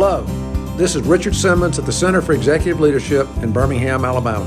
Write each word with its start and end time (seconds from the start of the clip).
Hello, 0.00 0.22
this 0.76 0.94
is 0.94 1.02
Richard 1.02 1.34
Simmons 1.34 1.76
at 1.76 1.84
the 1.84 1.90
Center 1.90 2.22
for 2.22 2.32
Executive 2.32 2.78
Leadership 2.78 3.26
in 3.42 3.50
Birmingham, 3.50 4.04
Alabama. 4.04 4.46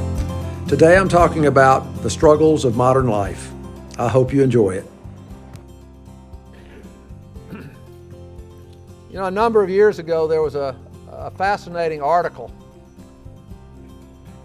Today 0.66 0.96
I'm 0.96 1.10
talking 1.10 1.48
about 1.48 1.82
the 2.04 2.10
struggles 2.10 2.64
of 2.64 2.78
modern 2.78 3.08
life. 3.08 3.52
I 4.00 4.08
hope 4.08 4.32
you 4.32 4.44
enjoy 4.44 4.76
it. 4.76 4.86
You 7.52 7.68
know, 9.12 9.26
a 9.26 9.32
number 9.32 9.62
of 9.62 9.70
years 9.70 10.00
ago, 10.00 10.26
there 10.26 10.42
was 10.42 10.56
a, 10.56 10.74
a 11.10 11.32
fascinating 11.32 12.02
article 12.02 12.50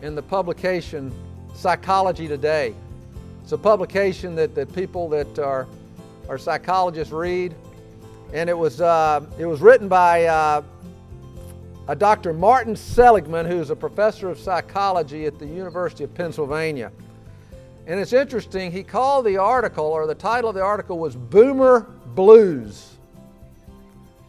in 0.03 0.17
the 0.17 0.23
publication 0.23 1.15
Psychology 1.55 2.27
Today. 2.27 2.75
It's 3.45 3.53
a 3.53 3.59
publication 3.59 4.35
that, 4.35 4.57
that 4.57 4.75
people 4.75 5.09
that 5.11 5.39
are, 5.39 5.69
are 6.29 6.37
psychologists 6.37 7.13
read. 7.13 7.55
And 8.33 8.51
it 8.51 8.59
was, 8.59 8.81
uh, 8.81 9.25
it 9.39 9.47
was 9.47 9.61
written 9.61 9.87
by 9.87 10.25
uh, 10.25 10.63
a 11.89 11.95
Dr. 11.95 12.33
Martin 12.33 12.75
Seligman, 12.75 13.47
who's 13.47 13.71
a 13.71 13.77
professor 13.77 14.29
of 14.29 14.39
psychology 14.39 15.27
at 15.27 15.39
the 15.39 15.47
University 15.47 16.05
of 16.05 16.13
Pennsylvania. 16.15 16.91
And 17.87 18.01
it's 18.01 18.13
interesting, 18.13 18.73
he 18.73 18.83
called 18.83 19.25
the 19.25 19.37
article, 19.37 19.85
or 19.85 20.07
the 20.07 20.15
title 20.15 20.51
of 20.51 20.57
the 20.57 20.63
article 20.63 20.99
was 20.99 21.15
Boomer 21.15 21.83
Blues. 22.15 22.97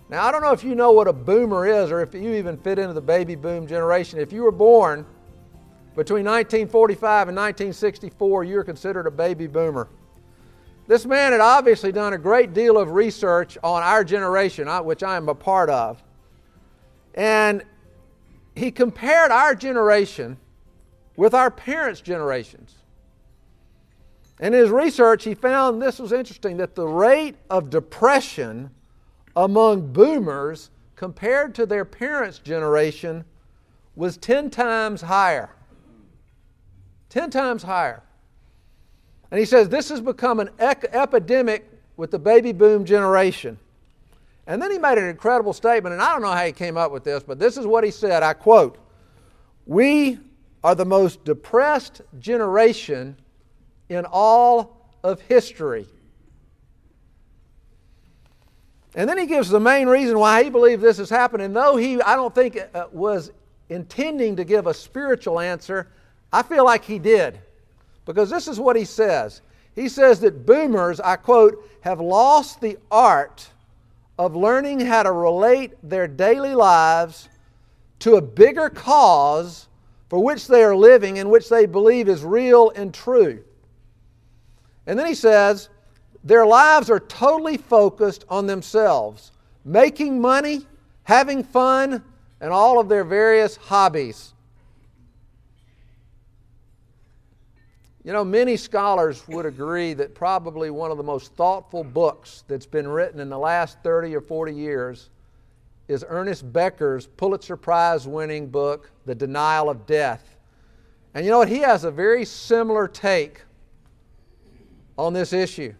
Now, 0.09 0.25
I 0.25 0.31
don't 0.31 0.41
know 0.41 0.51
if 0.51 0.63
you 0.63 0.75
know 0.75 0.91
what 0.91 1.07
a 1.07 1.13
boomer 1.13 1.65
is 1.65 1.91
or 1.91 2.01
if 2.01 2.13
you 2.13 2.33
even 2.35 2.57
fit 2.57 2.79
into 2.79 2.93
the 2.93 3.01
baby 3.01 3.35
boom 3.35 3.67
generation. 3.67 4.19
If 4.19 4.31
you 4.31 4.43
were 4.43 4.51
born 4.51 5.05
between 5.95 6.23
1945 6.23 7.29
and 7.29 7.35
1964, 7.35 8.43
you 8.43 8.55
were 8.55 8.63
considered 8.63 9.07
a 9.07 9.11
baby 9.11 9.47
boomer. 9.47 9.89
This 10.85 11.05
man 11.05 11.33
had 11.33 11.41
obviously 11.41 11.91
done 11.91 12.13
a 12.13 12.17
great 12.17 12.53
deal 12.53 12.77
of 12.77 12.91
research 12.91 13.57
on 13.63 13.83
our 13.83 14.05
generation, 14.05 14.67
which 14.85 15.03
I 15.03 15.17
am 15.17 15.27
a 15.27 15.35
part 15.35 15.69
of. 15.69 16.01
And 17.17 17.63
he 18.55 18.69
compared 18.71 19.31
our 19.31 19.55
generation 19.55 20.37
with 21.17 21.33
our 21.33 21.49
parents' 21.49 21.99
generations. 21.99 22.75
In 24.39 24.53
his 24.53 24.69
research, 24.69 25.23
he 25.23 25.33
found 25.33 25.81
this 25.81 25.97
was 25.97 26.11
interesting 26.11 26.57
that 26.57 26.75
the 26.75 26.87
rate 26.87 27.35
of 27.49 27.71
depression 27.71 28.69
among 29.35 29.91
boomers 29.91 30.69
compared 30.95 31.55
to 31.55 31.65
their 31.65 31.85
parents' 31.85 32.37
generation 32.37 33.25
was 33.95 34.15
10 34.17 34.51
times 34.51 35.01
higher. 35.01 35.49
10 37.09 37.31
times 37.31 37.63
higher. 37.63 38.03
And 39.31 39.39
he 39.39 39.45
says 39.45 39.69
this 39.69 39.89
has 39.89 40.01
become 40.01 40.39
an 40.39 40.51
ec- 40.59 40.89
epidemic 40.93 41.67
with 41.97 42.11
the 42.11 42.19
baby 42.19 42.51
boom 42.51 42.85
generation. 42.85 43.57
And 44.47 44.61
then 44.61 44.71
he 44.71 44.77
made 44.77 44.97
an 44.97 45.03
incredible 45.03 45.51
statement, 45.51 45.91
and 45.91 46.01
I 46.01 46.13
don't 46.13 46.21
know 46.21 46.31
how 46.31 46.45
he 46.45 46.53
came 46.53 46.77
up 46.77 46.91
with 46.91 47.03
this, 47.03 47.21
but 47.21 47.37
this 47.37 47.57
is 47.57 47.67
what 47.67 47.83
he 47.83 47.91
said. 47.91 48.23
I 48.23 48.33
quote 48.33 48.77
We 49.65 50.19
are 50.63 50.73
the 50.73 50.85
most 50.85 51.25
depressed 51.25 52.01
generation 52.19 53.17
in 53.89 54.05
all 54.05 54.89
of 55.03 55.19
history. 55.21 55.85
And 58.95 59.07
then 59.07 59.17
he 59.17 59.27
gives 59.27 59.49
the 59.49 59.59
main 59.59 59.87
reason 59.87 60.17
why 60.17 60.45
he 60.45 60.49
believes 60.49 60.81
this 60.81 60.97
has 60.97 61.09
happened. 61.09 61.43
And 61.43 61.55
Though 61.55 61.75
he, 61.75 62.01
I 62.01 62.15
don't 62.15 62.33
think, 62.33 62.57
uh, 62.73 62.87
was 62.91 63.31
intending 63.69 64.37
to 64.37 64.43
give 64.43 64.65
a 64.65 64.73
spiritual 64.73 65.39
answer, 65.39 65.89
I 66.31 66.41
feel 66.41 66.65
like 66.65 66.83
he 66.83 66.97
did. 66.97 67.39
Because 68.05 68.29
this 68.29 68.47
is 68.47 68.59
what 68.59 68.75
he 68.75 68.85
says. 68.85 69.41
He 69.75 69.89
says 69.89 70.21
that 70.21 70.45
boomers, 70.45 70.99
I 70.99 71.17
quote, 71.17 71.63
have 71.81 71.99
lost 71.99 72.59
the 72.61 72.77
art 72.89 73.47
of 74.17 74.35
learning 74.35 74.79
how 74.79 75.03
to 75.03 75.11
relate 75.11 75.73
their 75.83 76.07
daily 76.07 76.55
lives 76.55 77.29
to 77.99 78.15
a 78.15 78.21
bigger 78.21 78.69
cause 78.69 79.67
for 80.09 80.23
which 80.23 80.47
they 80.47 80.63
are 80.63 80.75
living 80.75 81.19
and 81.19 81.29
which 81.29 81.49
they 81.49 81.65
believe 81.65 82.07
is 82.07 82.23
real 82.23 82.71
and 82.71 82.93
true. 82.93 83.43
And 84.85 84.97
then 84.97 85.05
he 85.05 85.15
says, 85.15 85.69
their 86.23 86.45
lives 86.45 86.89
are 86.89 86.99
totally 86.99 87.57
focused 87.57 88.25
on 88.29 88.47
themselves, 88.47 89.31
making 89.63 90.19
money, 90.19 90.65
having 91.03 91.43
fun, 91.43 92.03
and 92.41 92.51
all 92.51 92.79
of 92.79 92.89
their 92.89 93.03
various 93.03 93.55
hobbies. 93.55 94.33
You 98.07 98.13
know, 98.13 98.23
many 98.23 98.55
scholars 98.55 99.27
would 99.27 99.45
agree 99.45 99.91
that 99.95 100.15
probably 100.15 100.69
one 100.69 100.91
of 100.91 100.97
the 100.97 101.03
most 101.03 101.33
thoughtful 101.33 101.83
books 101.83 102.45
that's 102.47 102.65
been 102.65 102.87
written 102.87 103.19
in 103.19 103.27
the 103.27 103.37
last 103.37 103.79
30 103.83 104.15
or 104.15 104.21
40 104.21 104.53
years 104.53 105.09
is 105.89 106.05
Ernest 106.07 106.53
Becker's 106.53 107.05
Pulitzer 107.05 107.57
Prize 107.57 108.07
winning 108.07 108.47
book, 108.47 108.89
The 109.05 109.13
Denial 109.13 109.69
of 109.69 109.85
Death. 109.85 110.37
And 111.13 111.25
you 111.25 111.31
know 111.31 111.39
what? 111.39 111.49
He 111.49 111.57
has 111.57 111.83
a 111.83 111.91
very 111.91 112.23
similar 112.23 112.87
take 112.87 113.41
on 114.97 115.11
this 115.11 115.33
issue. 115.33 115.73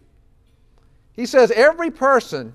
He 1.14 1.24
says 1.24 1.50
every 1.52 1.90
person 1.90 2.54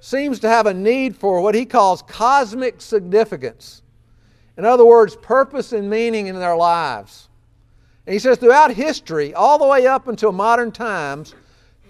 seems 0.00 0.40
to 0.40 0.48
have 0.48 0.64
a 0.64 0.72
need 0.72 1.14
for 1.14 1.42
what 1.42 1.54
he 1.54 1.66
calls 1.66 2.00
cosmic 2.00 2.80
significance. 2.80 3.82
In 4.56 4.64
other 4.64 4.86
words, 4.86 5.16
purpose 5.16 5.74
and 5.74 5.90
meaning 5.90 6.28
in 6.28 6.36
their 6.36 6.56
lives. 6.56 7.28
And 8.06 8.12
he 8.12 8.18
says 8.18 8.38
throughout 8.38 8.72
history, 8.72 9.32
all 9.32 9.58
the 9.58 9.66
way 9.66 9.86
up 9.86 10.08
until 10.08 10.32
modern 10.32 10.72
times, 10.72 11.34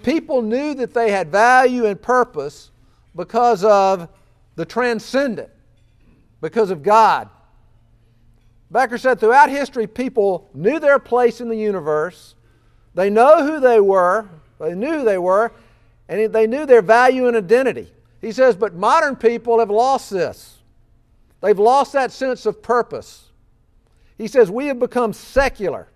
people 0.03 0.43
knew 0.43 0.75
that 0.75 0.95
they 0.95 1.11
had 1.11 1.33
value 1.33 1.87
and 1.87 2.01
purpose 2.01 2.71
because 3.17 3.65
of 3.65 4.09
the 4.55 4.65
transcendent, 4.65 5.51
because 6.41 6.71
of 6.71 6.83
God. 6.83 7.29
Becker 8.71 8.99
said 8.99 9.21
throughout 9.21 9.51
history, 9.51 9.87
people 9.87 10.49
knew 10.55 10.79
their 10.81 10.99
place 10.99 11.41
in 11.41 11.49
the 11.49 11.57
universe, 11.57 12.35
they 12.95 13.11
know 13.11 13.45
who 13.45 13.61
they 13.61 13.81
were, 13.81 14.29
they 14.61 14.75
knew 14.75 14.99
who 14.99 15.05
they 15.05 15.19
were, 15.19 15.53
and 16.09 16.33
they 16.33 16.47
knew 16.47 16.67
their 16.67 16.83
value 16.83 17.27
and 17.27 17.37
identity. 17.37 17.93
He 18.21 18.31
says, 18.33 18.57
but 18.57 18.75
modern 18.75 19.17
people 19.17 19.59
have 19.59 19.71
lost 19.71 20.11
this. 20.11 20.59
They've 21.41 21.59
lost 21.59 21.93
that 21.93 22.13
sense 22.13 22.47
of 22.47 22.63
purpose. 22.63 23.31
He 24.17 24.29
says, 24.29 24.51
we 24.51 24.67
have 24.67 24.79
become 24.79 25.13
secular. 25.13 25.89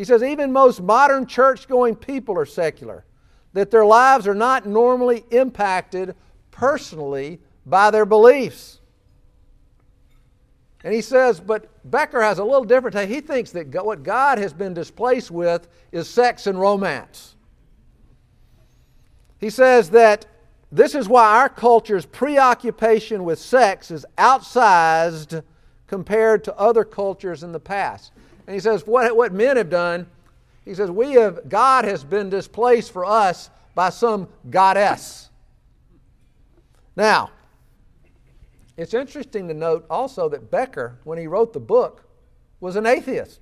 He 0.00 0.06
says, 0.06 0.22
even 0.22 0.50
most 0.50 0.80
modern 0.80 1.26
church 1.26 1.68
going 1.68 1.94
people 1.94 2.38
are 2.38 2.46
secular, 2.46 3.04
that 3.52 3.70
their 3.70 3.84
lives 3.84 4.26
are 4.26 4.34
not 4.34 4.64
normally 4.64 5.26
impacted 5.30 6.14
personally 6.50 7.38
by 7.66 7.90
their 7.90 8.06
beliefs. 8.06 8.80
And 10.82 10.94
he 10.94 11.02
says, 11.02 11.38
but 11.38 11.68
Becker 11.84 12.22
has 12.22 12.38
a 12.38 12.44
little 12.44 12.64
different 12.64 12.96
take. 12.96 13.10
He 13.10 13.20
thinks 13.20 13.50
that 13.50 13.68
what 13.84 14.02
God 14.02 14.38
has 14.38 14.54
been 14.54 14.72
displaced 14.72 15.30
with 15.30 15.68
is 15.92 16.08
sex 16.08 16.46
and 16.46 16.58
romance. 16.58 17.36
He 19.36 19.50
says 19.50 19.90
that 19.90 20.24
this 20.72 20.94
is 20.94 21.10
why 21.10 21.40
our 21.40 21.50
culture's 21.50 22.06
preoccupation 22.06 23.22
with 23.22 23.38
sex 23.38 23.90
is 23.90 24.06
outsized 24.16 25.42
compared 25.86 26.42
to 26.44 26.56
other 26.56 26.84
cultures 26.84 27.42
in 27.42 27.52
the 27.52 27.60
past. 27.60 28.12
And 28.50 28.56
he 28.56 28.60
says, 28.60 28.84
what, 28.84 29.16
what 29.16 29.32
men 29.32 29.56
have 29.58 29.70
done, 29.70 30.08
he 30.64 30.74
says, 30.74 30.90
we 30.90 31.12
have, 31.12 31.48
God 31.48 31.84
has 31.84 32.02
been 32.02 32.28
displaced 32.28 32.90
for 32.90 33.04
us 33.04 33.48
by 33.76 33.90
some 33.90 34.26
goddess. 34.50 35.28
Now, 36.96 37.30
it's 38.76 38.92
interesting 38.92 39.46
to 39.46 39.54
note 39.54 39.86
also 39.88 40.28
that 40.30 40.50
Becker, 40.50 40.98
when 41.04 41.16
he 41.16 41.28
wrote 41.28 41.52
the 41.52 41.60
book, 41.60 42.02
was 42.58 42.74
an 42.74 42.86
atheist. 42.86 43.38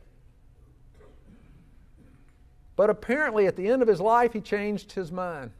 But 2.76 2.90
apparently, 2.90 3.46
at 3.46 3.56
the 3.56 3.66
end 3.66 3.81
of 3.81 3.88
his 3.88 4.02
life, 4.02 4.34
he 4.34 4.43
changed 4.43 4.93
his 4.93 5.10
mind. 5.10 5.52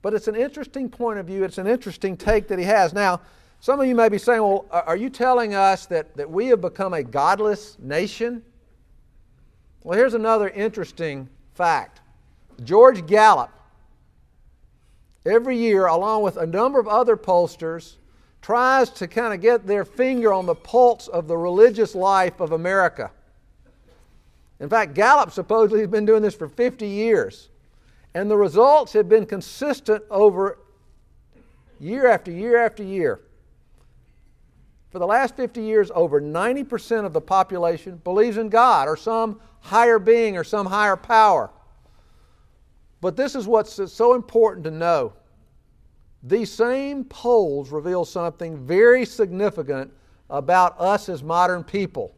But 0.00 0.14
it's 0.14 0.28
an 0.28 0.34
interesting 0.34 0.88
point 0.88 1.18
of 1.18 1.26
view. 1.26 1.44
It's 1.44 1.58
an 1.58 1.66
interesting 1.66 2.16
take 2.16 2.48
that 2.48 2.58
he 2.58 2.64
has. 2.64 2.94
Now, 2.94 3.20
some 3.66 3.80
of 3.80 3.86
you 3.88 3.96
may 3.96 4.08
be 4.08 4.16
saying, 4.16 4.40
well, 4.40 4.64
are 4.70 4.96
you 4.96 5.10
telling 5.10 5.52
us 5.52 5.86
that, 5.86 6.16
that 6.16 6.30
we 6.30 6.46
have 6.46 6.60
become 6.60 6.94
a 6.94 7.02
godless 7.02 7.76
nation? 7.80 8.40
Well, 9.82 9.98
here's 9.98 10.14
another 10.14 10.50
interesting 10.50 11.28
fact 11.54 12.00
George 12.62 13.08
Gallup, 13.08 13.50
every 15.24 15.58
year, 15.58 15.86
along 15.86 16.22
with 16.22 16.36
a 16.36 16.46
number 16.46 16.78
of 16.78 16.86
other 16.86 17.16
pollsters, 17.16 17.96
tries 18.40 18.88
to 18.90 19.08
kind 19.08 19.34
of 19.34 19.40
get 19.40 19.66
their 19.66 19.84
finger 19.84 20.32
on 20.32 20.46
the 20.46 20.54
pulse 20.54 21.08
of 21.08 21.26
the 21.26 21.36
religious 21.36 21.96
life 21.96 22.38
of 22.38 22.52
America. 22.52 23.10
In 24.60 24.68
fact, 24.68 24.94
Gallup 24.94 25.32
supposedly 25.32 25.80
has 25.80 25.88
been 25.88 26.06
doing 26.06 26.22
this 26.22 26.36
for 26.36 26.48
50 26.48 26.86
years. 26.86 27.48
And 28.14 28.30
the 28.30 28.36
results 28.36 28.92
have 28.92 29.08
been 29.08 29.26
consistent 29.26 30.04
over 30.08 30.60
year 31.80 32.06
after 32.06 32.30
year 32.30 32.64
after 32.64 32.84
year. 32.84 33.22
For 34.90 34.98
the 34.98 35.06
last 35.06 35.36
50 35.36 35.60
years, 35.60 35.90
over 35.94 36.20
90% 36.20 37.04
of 37.04 37.12
the 37.12 37.20
population 37.20 38.00
believes 38.04 38.36
in 38.36 38.48
God 38.48 38.88
or 38.88 38.96
some 38.96 39.40
higher 39.60 39.98
being 39.98 40.36
or 40.36 40.44
some 40.44 40.66
higher 40.66 40.96
power. 40.96 41.50
But 43.00 43.16
this 43.16 43.34
is 43.34 43.46
what's 43.46 43.92
so 43.92 44.14
important 44.14 44.64
to 44.64 44.70
know 44.70 45.12
these 46.22 46.50
same 46.50 47.04
polls 47.04 47.70
reveal 47.70 48.04
something 48.04 48.58
very 48.66 49.04
significant 49.04 49.92
about 50.28 50.80
us 50.80 51.08
as 51.08 51.22
modern 51.22 51.62
people. 51.62 52.14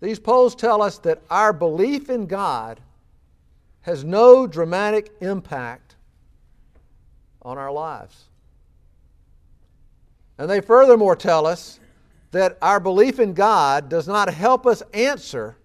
These 0.00 0.18
polls 0.18 0.54
tell 0.54 0.80
us 0.80 0.98
that 0.98 1.22
our 1.28 1.52
belief 1.52 2.08
in 2.08 2.26
God 2.26 2.80
has 3.82 4.04
no 4.04 4.46
dramatic 4.46 5.10
impact 5.20 5.96
on 7.42 7.58
our 7.58 7.70
lives. 7.70 8.24
And 10.38 10.50
they 10.50 10.60
furthermore 10.60 11.16
tell 11.16 11.46
us 11.46 11.78
that 12.30 12.58
our 12.62 12.80
belief 12.80 13.20
in 13.20 13.34
God 13.34 13.88
does 13.88 14.08
not 14.08 14.32
help 14.32 14.66
us 14.66 14.82
answer 14.94 15.56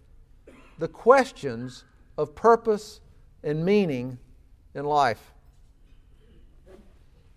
the 0.77 0.87
questions 0.87 1.85
of 2.17 2.35
purpose 2.35 2.99
and 3.43 3.63
meaning 3.63 4.17
in 4.75 4.85
life. 4.85 5.33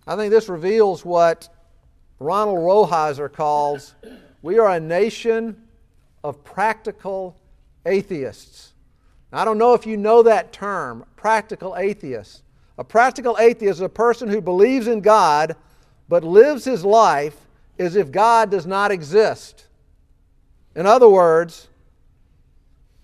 I 0.07 0.17
think 0.17 0.31
this 0.31 0.49
reveals 0.49 1.05
what 1.05 1.49
Ronald 2.19 2.59
Rolheiser 2.59 3.33
calls 3.33 3.95
we 4.43 4.59
are 4.59 4.71
a 4.71 4.81
nation 4.81 5.69
of 6.25 6.43
practical 6.45 7.37
atheists. 7.87 8.73
Now, 9.33 9.41
I 9.41 9.45
don't 9.45 9.59
know 9.59 9.75
if 9.75 9.87
you 9.87 9.97
know 9.97 10.23
that 10.23 10.53
term, 10.53 11.05
practical 11.17 11.77
atheist. 11.77 12.43
A 12.79 12.85
practical 12.85 13.37
atheist 13.39 13.79
is 13.79 13.81
a 13.81 13.89
person 13.89 14.29
who 14.29 14.41
believes 14.41 14.87
in 14.87 15.01
God 15.01 15.57
but 16.11 16.25
lives 16.25 16.65
his 16.65 16.85
life 16.85 17.47
as 17.79 17.95
if 17.95 18.11
God 18.11 18.51
does 18.51 18.67
not 18.67 18.91
exist. 18.91 19.69
In 20.75 20.85
other 20.85 21.09
words, 21.09 21.69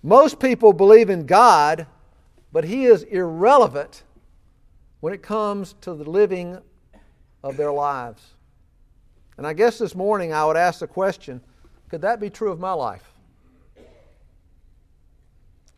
most 0.03 0.41
people 0.41 0.73
believe 0.73 1.09
in 1.09 1.25
God, 1.25 1.87
but 2.51 2.65
he 2.65 2.85
is 2.85 3.03
irrelevant 3.03 4.03
when 4.99 5.13
it 5.13 5.23
comes 5.23 5.73
to 5.81 5.93
the 5.93 6.03
living 6.03 6.59
of 7.43 7.55
their 7.55 7.71
lives. 7.71 8.21
And 9.37 9.47
I 9.47 9.53
guess 9.53 9.77
this 9.77 9.95
morning 9.95 10.33
I 10.33 10.43
would 10.43 10.57
ask 10.57 10.81
the 10.81 10.87
question 10.87 11.41
could 11.89 12.01
that 12.01 12.19
be 12.19 12.29
true 12.29 12.51
of 12.51 12.59
my 12.59 12.73
life? 12.73 13.13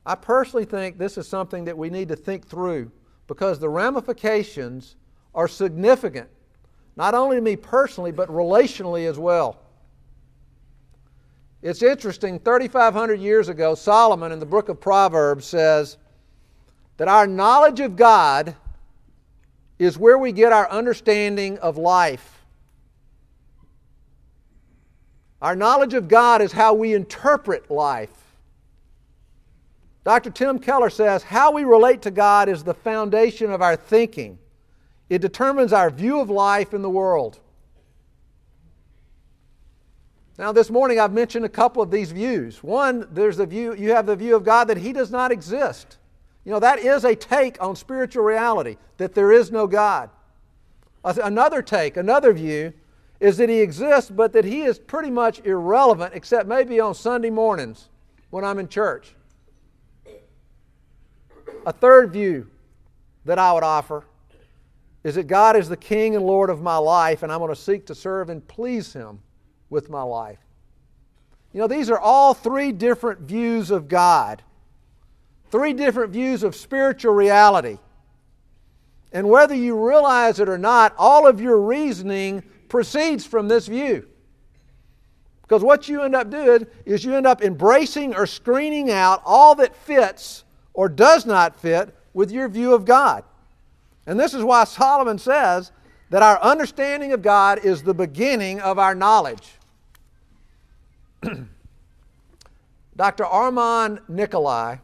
I 0.03 0.15
personally 0.15 0.65
think 0.65 0.97
this 0.97 1.15
is 1.19 1.27
something 1.27 1.65
that 1.65 1.77
we 1.77 1.91
need 1.91 2.07
to 2.07 2.15
think 2.15 2.47
through 2.47 2.91
because 3.27 3.59
the 3.59 3.69
ramifications 3.69 4.95
are 5.35 5.47
significant, 5.47 6.27
not 7.00 7.16
only 7.16 7.38
to 7.38 7.42
me 7.42 7.56
personally, 7.56 8.12
but 8.12 8.28
relationally 8.28 9.10
as 9.10 9.18
well. 9.18 9.57
It's 11.62 11.81
interesting, 11.81 12.40
3,500 12.40 13.22
years 13.22 13.48
ago, 13.48 13.74
Solomon 13.74 14.34
in 14.34 14.40
the 14.42 14.46
book 14.46 14.68
of 14.68 14.81
Proverbs 14.81 15.46
says 15.46 15.96
that 16.98 17.07
our 17.07 17.25
knowledge 17.25 17.80
of 17.80 17.96
God 17.96 18.54
is 19.80 19.98
where 19.98 20.18
we 20.18 20.34
get 20.34 20.51
our 20.51 20.69
understanding 20.69 21.57
of 21.60 21.78
life. 21.78 22.44
Our 25.42 25.56
knowledge 25.56 25.94
of 25.94 26.10
God 26.10 26.42
is 26.42 26.51
how 26.51 26.74
we 26.74 26.94
interpret 26.94 27.72
life. 27.72 28.10
Dr. 30.04 30.31
Tim 30.31 30.60
Keller 30.60 30.90
says 30.90 31.24
how 31.24 31.54
we 31.54 31.63
relate 31.63 32.01
to 32.01 32.12
God 32.12 32.50
is 32.50 32.62
the 32.62 32.74
foundation 32.74 33.51
of 33.51 33.62
our 33.62 33.78
thinking. 33.78 34.38
It 35.09 35.19
determines 35.19 35.73
our 35.73 35.89
view 35.89 36.19
of 36.19 36.29
life 36.29 36.73
in 36.73 36.81
the 36.81 36.89
world. 36.89 37.39
Now, 40.38 40.51
this 40.51 40.69
morning 40.69 41.00
I've 41.00 41.11
mentioned 41.11 41.44
a 41.44 41.50
couple 41.50 41.81
of 41.81 41.91
these 41.91 42.11
views. 42.11 42.63
One, 42.63 43.07
there's 43.11 43.38
the 43.38 43.45
view, 43.45 43.75
you 43.75 43.91
have 43.91 44.06
the 44.06 44.15
view 44.15 44.35
of 44.35 44.45
God 44.45 44.69
that 44.69 44.77
He 44.77 44.94
does 44.94 45.11
not 45.11 45.31
exist. 45.31 45.97
You 46.45 46.53
know, 46.53 46.59
that 46.59 46.79
is 46.79 47.03
a 47.03 47.15
take 47.15 47.61
on 47.61 47.75
spiritual 47.75 48.23
reality, 48.23 48.77
that 48.97 49.13
there 49.13 49.31
is 49.31 49.51
no 49.51 49.67
God. 49.67 50.09
Another 51.03 51.62
take, 51.62 51.97
another 51.97 52.31
view, 52.31 52.71
is 53.19 53.35
that 53.38 53.50
He 53.50 53.59
exists, 53.59 54.09
but 54.09 54.31
that 54.31 54.45
He 54.45 54.62
is 54.62 54.79
pretty 54.79 55.09
much 55.09 55.41
irrelevant, 55.44 56.13
except 56.13 56.47
maybe 56.47 56.79
on 56.79 56.94
Sunday 56.94 57.29
mornings 57.29 57.89
when 58.29 58.45
I'm 58.45 58.59
in 58.59 58.69
church. 58.69 59.15
A 61.65 61.73
third 61.73 62.13
view 62.13 62.47
that 63.25 63.38
I 63.38 63.51
would 63.51 63.63
offer 63.63 64.05
is 65.09 65.15
that 65.15 65.25
God 65.25 65.56
is 65.56 65.67
the 65.67 65.75
King 65.75 66.15
and 66.15 66.23
Lord 66.23 66.51
of 66.51 66.61
my 66.61 66.77
life, 66.77 67.23
and 67.23 67.31
I'm 67.31 67.39
going 67.39 67.50
to 67.50 67.59
seek 67.59 67.88
to 67.88 67.95
serve 67.95 68.29
and 68.29 68.47
please 68.47 68.94
Him 68.94 69.19
with 69.71 69.89
my 69.89 70.03
life. 70.03 70.38
You 71.51 71.59
know, 71.59 71.67
these 71.67 71.89
are 71.89 71.97
all 71.97 72.35
three 72.35 72.71
different 72.71 73.21
views 73.21 73.71
of 73.71 73.88
God. 73.88 74.44
Three 75.50 75.73
different 75.73 76.13
views 76.13 76.44
of 76.44 76.56
spiritual 76.56 77.15
reality. 77.15 77.79
And 79.11 79.27
whether 79.27 79.56
you 79.56 79.83
realize 79.83 80.39
it 80.39 80.47
or 80.47 80.59
not, 80.59 80.94
all 80.95 81.25
of 81.25 81.41
your 81.41 81.59
reasoning 81.59 82.44
proceeds 82.67 83.25
from 83.25 83.47
this 83.47 83.65
view. 83.65 84.07
Because 85.41 85.63
what 85.63 85.89
you 85.89 86.03
end 86.03 86.13
up 86.13 86.29
doing 86.29 86.67
is 86.85 87.03
you 87.03 87.15
end 87.15 87.25
up 87.25 87.41
embracing 87.41 88.13
or 88.13 88.27
screening 88.27 88.91
out 88.91 89.23
all 89.25 89.55
that 89.55 89.75
fits 89.75 90.44
or 90.75 90.88
does 90.88 91.25
not 91.25 91.59
fit 91.59 91.95
with 92.13 92.29
your 92.29 92.47
view 92.47 92.75
of 92.75 92.85
God. 92.85 93.23
And 94.06 94.19
this 94.19 94.34
is 94.34 94.44
why 94.44 94.63
Solomon 94.63 95.19
says 95.19 95.72
that 96.10 96.24
our 96.24 96.42
understanding 96.42 97.13
of 97.13 97.22
God 97.22 97.60
is 97.63 97.84
the 97.84 97.94
beginning 97.94 98.60
of 98.62 98.80
our 98.80 98.96
knowledge. 98.96 99.51
Dr. 102.96 103.25
Armand 103.25 104.00
Nicholi 104.10 104.80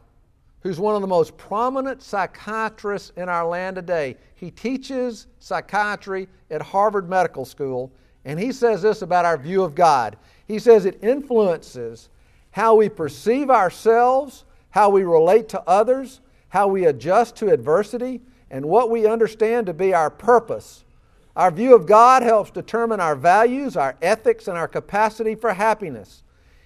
who's 0.66 0.80
one 0.80 0.96
of 0.96 1.02
the 1.02 1.08
most 1.08 1.38
prominent 1.38 2.02
psychiatrists 2.02 3.12
in 3.18 3.30
our 3.30 3.46
land 3.46 3.76
today. 3.76 4.18
He 4.34 4.50
teaches 4.50 5.28
psychiatry 5.38 6.28
at 6.50 6.60
Harvard 6.60 7.08
Medical 7.08 7.46
School, 7.46 7.92
and 8.26 8.40
he 8.40 8.52
says 8.52 8.82
this 8.82 9.04
about 9.04 9.26
our 9.26 9.38
view 9.38 9.62
of 9.62 9.76
God. 9.76 10.18
He 10.48 10.58
says 10.58 10.86
it 10.86 10.98
influences 11.04 12.10
how 12.50 12.74
we 12.74 12.90
perceive 12.90 13.52
ourselves, 13.52 14.44
how 14.72 14.90
we 14.90 15.04
relate 15.04 15.50
to 15.50 15.62
others, 15.68 16.20
how 16.50 16.68
we 16.68 16.86
adjust 16.86 17.36
to 17.36 17.54
adversity, 17.54 18.22
and 18.56 18.66
what 18.66 18.90
we 18.90 19.06
understand 19.06 19.66
to 19.66 19.74
be 19.74 19.94
our 19.94 20.10
purpose. 20.10 20.86
Our 21.36 21.52
view 21.52 21.75
of 21.75 21.86
God 21.86 22.24
helps 22.24 22.52
determine 22.52 23.02
our 23.02 23.13
values, 23.13 23.75
our 23.75 23.98
ethics, 24.02 24.48
and 24.48 24.57
our 24.57 24.69
capacity 24.69 25.36
for 25.36 25.52
happiness. 25.52 26.24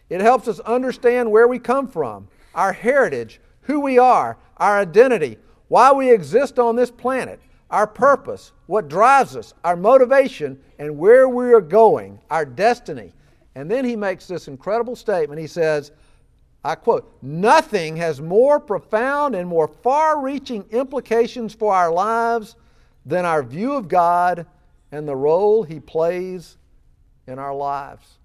It 0.07 0.21
helps 0.21 0.47
us 0.47 0.59
understand 0.59 1.31
where 1.31 1.47
we 1.47 1.57
come 1.57 1.87
from, 1.87 2.27
our 2.53 2.73
heritage, 2.73 3.41
who 3.61 3.79
we 3.79 3.97
are, 3.97 4.37
our 4.57 4.77
identity, 4.77 5.39
why 5.67 5.91
we 5.91 6.11
exist 6.11 6.59
on 6.59 6.75
this 6.75 6.91
planet, 6.91 7.39
our 7.71 7.87
purpose, 7.87 8.51
what 8.67 8.87
drives 8.87 9.35
us, 9.35 9.55
our 9.63 9.75
motivation, 9.75 10.59
and 10.77 10.95
where 10.95 11.27
we 11.27 11.51
are 11.55 11.59
going, 11.59 12.19
our 12.29 12.45
destiny. 12.45 13.13
And 13.55 13.69
then 13.69 13.83
he 13.83 13.95
makes 13.95 14.27
this 14.27 14.47
incredible 14.47 14.95
statement. 14.95 15.41
He 15.41 15.47
says, 15.47 15.91
I 16.63 16.75
quote, 16.75 17.17
nothing 17.21 17.95
has 17.97 18.19
more 18.21 18.59
profound 18.59 19.33
and 19.33 19.47
more 19.47 19.67
far 19.67 20.21
reaching 20.21 20.65
implications 20.71 21.53
for 21.53 21.73
our 21.73 21.91
lives 21.91 22.55
than 23.05 23.25
our 23.25 23.43
view 23.43 23.73
of 23.73 23.87
God 23.87 24.45
and 24.91 25.07
the 25.07 25.15
role 25.15 25.63
he 25.63 25.79
plays 25.79 26.57
in 27.27 27.39
our 27.39 27.53
lives. 27.53 28.17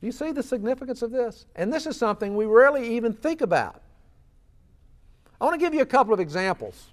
Do 0.00 0.06
you 0.06 0.12
see 0.12 0.32
the 0.32 0.42
significance 0.42 1.00
of 1.00 1.10
this? 1.10 1.46
And 1.56 1.72
this 1.72 1.86
is 1.86 1.96
something 1.96 2.36
we 2.36 2.44
rarely 2.44 2.96
even 2.96 3.14
think 3.14 3.40
about. 3.40 3.80
I 5.40 5.44
want 5.44 5.58
to 5.58 5.64
give 5.64 5.72
you 5.72 5.80
a 5.80 5.86
couple 5.86 6.12
of 6.12 6.20
examples. 6.20 6.88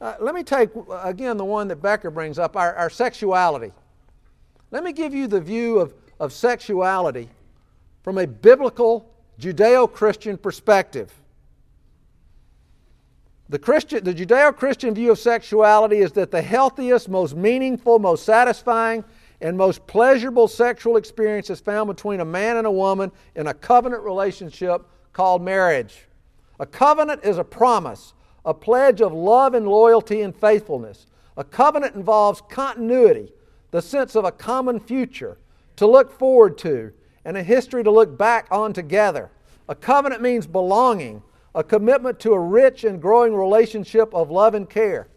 Uh, 0.00 0.14
let 0.20 0.34
me 0.34 0.42
take, 0.42 0.70
again, 1.02 1.38
the 1.38 1.44
one 1.44 1.68
that 1.68 1.76
Becker 1.76 2.10
brings 2.10 2.38
up 2.38 2.56
our, 2.56 2.74
our 2.74 2.90
sexuality. 2.90 3.72
Let 4.70 4.84
me 4.84 4.92
give 4.92 5.14
you 5.14 5.26
the 5.26 5.40
view 5.40 5.78
of, 5.78 5.94
of 6.20 6.32
sexuality 6.32 7.30
from 8.08 8.16
a 8.16 8.26
biblical 8.26 9.06
Judeo 9.38 9.86
Christian 9.86 10.38
perspective. 10.38 11.12
The, 13.50 13.58
Christian, 13.58 14.02
the 14.02 14.14
Judeo 14.14 14.56
Christian 14.56 14.94
view 14.94 15.10
of 15.10 15.18
sexuality 15.18 15.98
is 15.98 16.12
that 16.12 16.30
the 16.30 16.40
healthiest, 16.40 17.10
most 17.10 17.36
meaningful, 17.36 17.98
most 17.98 18.24
satisfying, 18.24 19.04
and 19.42 19.58
most 19.58 19.86
pleasurable 19.86 20.48
sexual 20.48 20.96
experience 20.96 21.50
is 21.50 21.60
found 21.60 21.88
between 21.88 22.20
a 22.20 22.24
man 22.24 22.56
and 22.56 22.66
a 22.66 22.70
woman 22.70 23.12
in 23.34 23.48
a 23.48 23.52
covenant 23.52 24.02
relationship 24.02 24.86
called 25.12 25.42
marriage. 25.42 26.06
A 26.60 26.64
covenant 26.64 27.22
is 27.24 27.36
a 27.36 27.44
promise, 27.44 28.14
a 28.46 28.54
pledge 28.54 29.02
of 29.02 29.12
love 29.12 29.52
and 29.52 29.68
loyalty 29.68 30.22
and 30.22 30.34
faithfulness. 30.34 31.08
A 31.36 31.44
covenant 31.44 31.94
involves 31.94 32.40
continuity, 32.48 33.34
the 33.70 33.82
sense 33.82 34.16
of 34.16 34.24
a 34.24 34.32
common 34.32 34.80
future 34.80 35.36
to 35.76 35.86
look 35.86 36.10
forward 36.10 36.56
to, 36.56 36.94
and 37.28 37.36
a 37.36 37.42
history 37.42 37.84
to 37.84 37.90
look 37.90 38.16
back 38.16 38.48
on 38.50 38.72
together. 38.72 39.30
A 39.68 39.74
covenant 39.74 40.22
means 40.22 40.46
belonging, 40.46 41.22
a 41.54 41.62
commitment 41.62 42.18
to 42.20 42.32
a 42.32 42.40
rich 42.40 42.84
and 42.84 43.02
growing 43.02 43.34
relationship 43.34 44.14
of 44.14 44.30
love 44.30 44.54
and 44.54 44.68
care. 44.68 45.08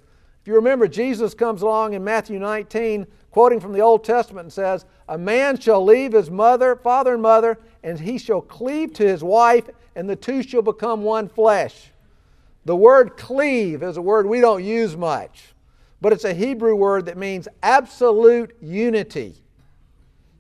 If 0.42 0.48
you 0.50 0.56
remember, 0.56 0.90
Jesus 0.90 1.34
comes 1.34 1.62
along 1.62 1.94
in 1.94 2.04
Matthew 2.04 2.38
19 2.38 3.08
quoting 3.32 3.62
from 3.62 3.72
the 3.72 3.80
Old 3.80 4.04
Testament, 4.04 4.44
and 4.44 4.52
says, 4.52 4.84
A 5.08 5.18
man 5.18 5.58
shall 5.58 5.86
leave 5.86 6.12
his 6.12 6.30
mother, 6.30 6.76
father 6.76 7.14
and 7.14 7.22
mother, 7.22 7.58
and 7.82 7.98
he 7.98 8.18
shall 8.18 8.42
cleave 8.42 8.92
to 8.96 9.08
his 9.08 9.24
wife, 9.24 9.70
and 9.96 10.10
the 10.10 10.18
two 10.18 10.44
shall 10.44 10.62
become 10.62 11.04
one 11.04 11.30
flesh. 11.30 11.92
The 12.66 12.76
word 12.76 13.16
cleave 13.16 13.84
is 13.84 13.96
a 13.96 14.02
word 14.02 14.28
we 14.28 14.42
don't 14.42 14.66
use 14.66 14.98
much. 14.98 15.54
but 16.02 16.12
it's 16.12 16.26
a 16.26 16.34
Hebrew 16.34 16.76
word 16.76 17.06
that 17.06 17.18
means 17.18 17.48
absolute 17.64 18.54
unity. 18.60 19.36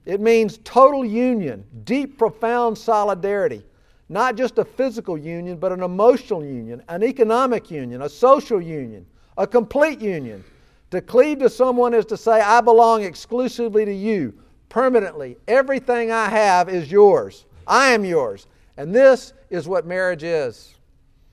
It 0.05 0.19
means 0.19 0.59
total 0.63 1.05
union, 1.05 1.63
deep, 1.83 2.17
profound 2.17 2.77
solidarity. 2.77 3.63
Not 4.09 4.35
just 4.35 4.57
a 4.57 4.65
physical 4.65 5.17
union, 5.17 5.57
but 5.57 5.71
an 5.71 5.83
emotional 5.83 6.43
union, 6.43 6.83
an 6.89 7.03
economic 7.03 7.71
union, 7.71 8.01
a 8.01 8.09
social 8.09 8.61
union, 8.61 9.05
a 9.37 9.47
complete 9.47 10.01
union. 10.01 10.43
To 10.89 11.01
cleave 11.01 11.39
to 11.39 11.49
someone 11.49 11.93
is 11.93 12.05
to 12.07 12.17
say, 12.17 12.41
I 12.41 12.59
belong 12.59 13.03
exclusively 13.03 13.85
to 13.85 13.93
you, 13.93 14.33
permanently. 14.67 15.37
Everything 15.47 16.11
I 16.11 16.27
have 16.27 16.67
is 16.67 16.91
yours. 16.91 17.45
I 17.65 17.91
am 17.91 18.03
yours. 18.03 18.47
And 18.75 18.93
this 18.93 19.33
is 19.49 19.67
what 19.67 19.85
marriage 19.85 20.23
is. 20.23 20.75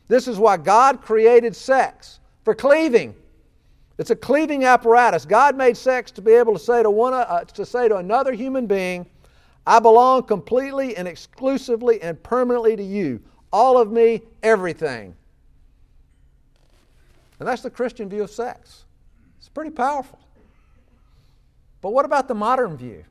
This 0.06 0.28
is 0.28 0.38
why 0.38 0.56
God 0.56 1.02
created 1.02 1.56
sex 1.56 2.20
for 2.44 2.54
cleaving. 2.54 3.14
It's 3.98 4.10
a 4.10 4.16
cleaving 4.16 4.64
apparatus. 4.64 5.24
God 5.24 5.56
made 5.56 5.76
sex 5.76 6.12
to 6.12 6.22
be 6.22 6.32
able 6.32 6.52
to 6.52 6.58
say 6.58 6.82
to, 6.82 6.90
one, 6.90 7.14
uh, 7.14 7.44
to 7.44 7.66
say 7.66 7.88
to 7.88 7.96
another 7.96 8.32
human 8.32 8.66
being, 8.66 9.06
I 9.66 9.80
belong 9.80 10.22
completely 10.22 10.96
and 10.96 11.08
exclusively 11.08 12.00
and 12.00 12.22
permanently 12.22 12.76
to 12.76 12.82
you. 12.82 13.20
All 13.52 13.76
of 13.76 13.90
me, 13.90 14.22
everything. 14.42 15.14
And 17.40 17.48
that's 17.48 17.62
the 17.62 17.70
Christian 17.70 18.08
view 18.08 18.22
of 18.22 18.30
sex. 18.30 18.84
It's 19.38 19.48
pretty 19.48 19.70
powerful. 19.70 20.18
But 21.80 21.90
what 21.90 22.04
about 22.04 22.28
the 22.28 22.34
modern 22.34 22.76
view? 22.76 23.04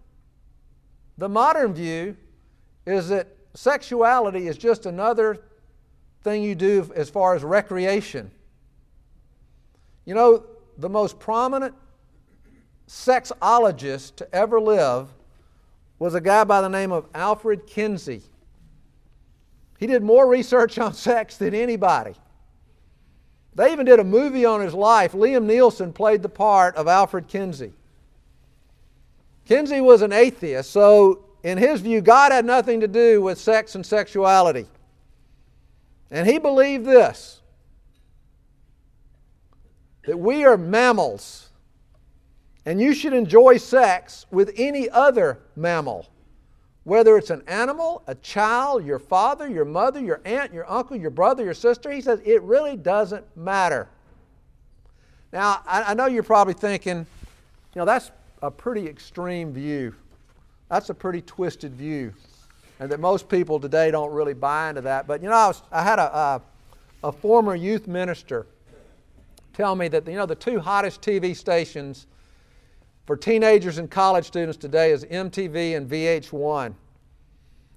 The 1.17 1.29
modern 1.29 1.73
view 1.73 2.15
is 2.85 3.09
that 3.09 3.27
sexuality 3.53 4.47
is 4.47 4.57
just 4.57 4.85
another 4.85 5.43
thing 6.23 6.43
you 6.43 6.55
do 6.55 6.89
as 6.95 7.09
far 7.09 7.35
as 7.35 7.43
recreation. 7.43 8.31
You 10.05 10.15
know, 10.15 10.45
the 10.77 10.89
most 10.89 11.19
prominent 11.19 11.73
sexologist 12.87 14.15
to 14.17 14.35
ever 14.35 14.59
live 14.59 15.09
was 15.99 16.15
a 16.15 16.21
guy 16.21 16.43
by 16.43 16.61
the 16.61 16.69
name 16.69 16.91
of 16.91 17.07
Alfred 17.13 17.65
Kinsey. 17.67 18.21
He 19.79 19.87
did 19.87 20.03
more 20.03 20.27
research 20.27 20.77
on 20.79 20.93
sex 20.93 21.37
than 21.37 21.53
anybody. 21.53 22.13
They 23.55 23.71
even 23.71 23.85
did 23.85 23.99
a 23.99 24.03
movie 24.03 24.45
on 24.45 24.61
his 24.61 24.73
life. 24.73 25.13
Liam 25.13 25.45
Neeson 25.47 25.93
played 25.93 26.21
the 26.21 26.29
part 26.29 26.75
of 26.75 26.87
Alfred 26.87 27.27
Kinsey. 27.27 27.73
Kinsey 29.45 29.81
was 29.81 30.01
an 30.01 30.13
atheist, 30.13 30.69
so 30.69 31.25
in 31.43 31.57
his 31.57 31.81
view, 31.81 32.01
God 32.01 32.31
had 32.31 32.45
nothing 32.45 32.81
to 32.81 32.87
do 32.87 33.21
with 33.21 33.39
sex 33.39 33.73
and 33.75 33.85
sexuality. 33.85 34.67
And 36.11 36.27
he 36.27 36.37
believed 36.37 36.85
this 36.85 37.36
that 40.07 40.17
we 40.17 40.45
are 40.45 40.57
mammals, 40.57 41.49
and 42.65 42.79
you 42.79 42.93
should 42.93 43.13
enjoy 43.13 43.57
sex 43.57 44.25
with 44.31 44.53
any 44.55 44.89
other 44.89 45.39
mammal. 45.57 46.07
Whether 46.85 47.17
it's 47.17 47.29
an 47.29 47.43
animal, 47.45 48.03
a 48.07 48.15
child, 48.15 48.85
your 48.85 48.99
father, 48.99 49.49
your 49.49 49.65
mother, 49.65 49.99
your 49.99 50.21
aunt, 50.23 50.53
your 50.53 50.69
uncle, 50.71 50.95
your 50.95 51.09
brother, 51.09 51.43
your 51.43 51.53
sister, 51.53 51.91
he 51.91 51.99
says 51.99 52.21
it 52.23 52.41
really 52.43 52.77
doesn't 52.77 53.25
matter. 53.35 53.89
Now, 55.33 55.61
I, 55.67 55.83
I 55.91 55.93
know 55.93 56.05
you're 56.05 56.23
probably 56.23 56.53
thinking, 56.53 56.99
you 56.99 57.05
know, 57.75 57.85
that's 57.85 58.11
a 58.41 58.49
pretty 58.49 58.87
extreme 58.87 59.51
view. 59.51 59.93
That's 60.69 60.89
a 60.89 60.93
pretty 60.93 61.21
twisted 61.21 61.73
view. 61.73 62.13
And 62.79 62.89
that 62.89 63.01
most 63.01 63.27
people 63.27 63.59
today 63.59 63.91
don't 63.91 64.13
really 64.13 64.33
buy 64.33 64.69
into 64.69 64.81
that. 64.81 65.05
But, 65.05 65.21
you 65.21 65.27
know, 65.27 65.35
I, 65.35 65.47
was, 65.47 65.61
I 65.69 65.83
had 65.83 65.99
a, 65.99 66.17
a, 66.17 66.41
a 67.03 67.11
former 67.11 67.55
youth 67.55 67.87
minister 67.87 68.47
tell 69.57 69.75
me 69.75 69.87
that 69.87 70.07
you 70.07 70.13
know 70.13 70.27
the 70.27 70.35
two 70.35 70.59
hottest 70.59 71.01
TV 71.01 71.35
stations 71.35 72.05
for 73.07 73.17
teenagers 73.17 73.79
and 73.79 73.89
college 73.89 74.25
students 74.25 74.55
today 74.55 74.91
is 74.91 75.03
MTV 75.05 75.75
and 75.75 75.89
VH1. 75.89 76.75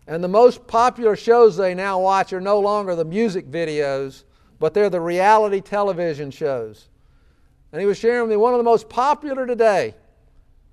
And 0.07 0.23
the 0.23 0.29
most 0.29 0.67
popular 0.67 1.17
shows 1.17 1.57
they 1.57 1.75
now 1.75 1.99
watch 1.99 2.35
are 2.35 2.41
no 2.41 2.61
longer 2.61 2.95
the 2.95 3.05
music 3.07 3.51
videos, 3.51 4.25
but 4.59 4.75
they're 4.75 4.91
the 4.91 5.01
reality 5.01 5.63
television 5.63 6.31
shows. 6.31 6.91
And 7.73 7.81
he 7.81 7.87
was 7.87 7.97
sharing 7.97 8.23
with 8.23 8.31
me 8.31 8.37
one 8.37 8.53
of 8.53 8.59
the 8.59 8.65
most 8.65 8.91
popular 8.91 9.47
today. 9.47 9.95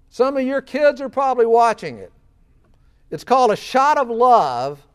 Some 0.09 0.35
of 0.35 0.43
your 0.43 0.61
kids 0.61 0.99
are 0.99 1.07
probably 1.09 1.45
watching 1.45 1.99
it. 1.99 2.11
It's 3.11 3.23
called 3.23 3.51
A 3.51 3.55
Shot 3.55 3.97
of 3.97 4.09
Love 4.09 4.85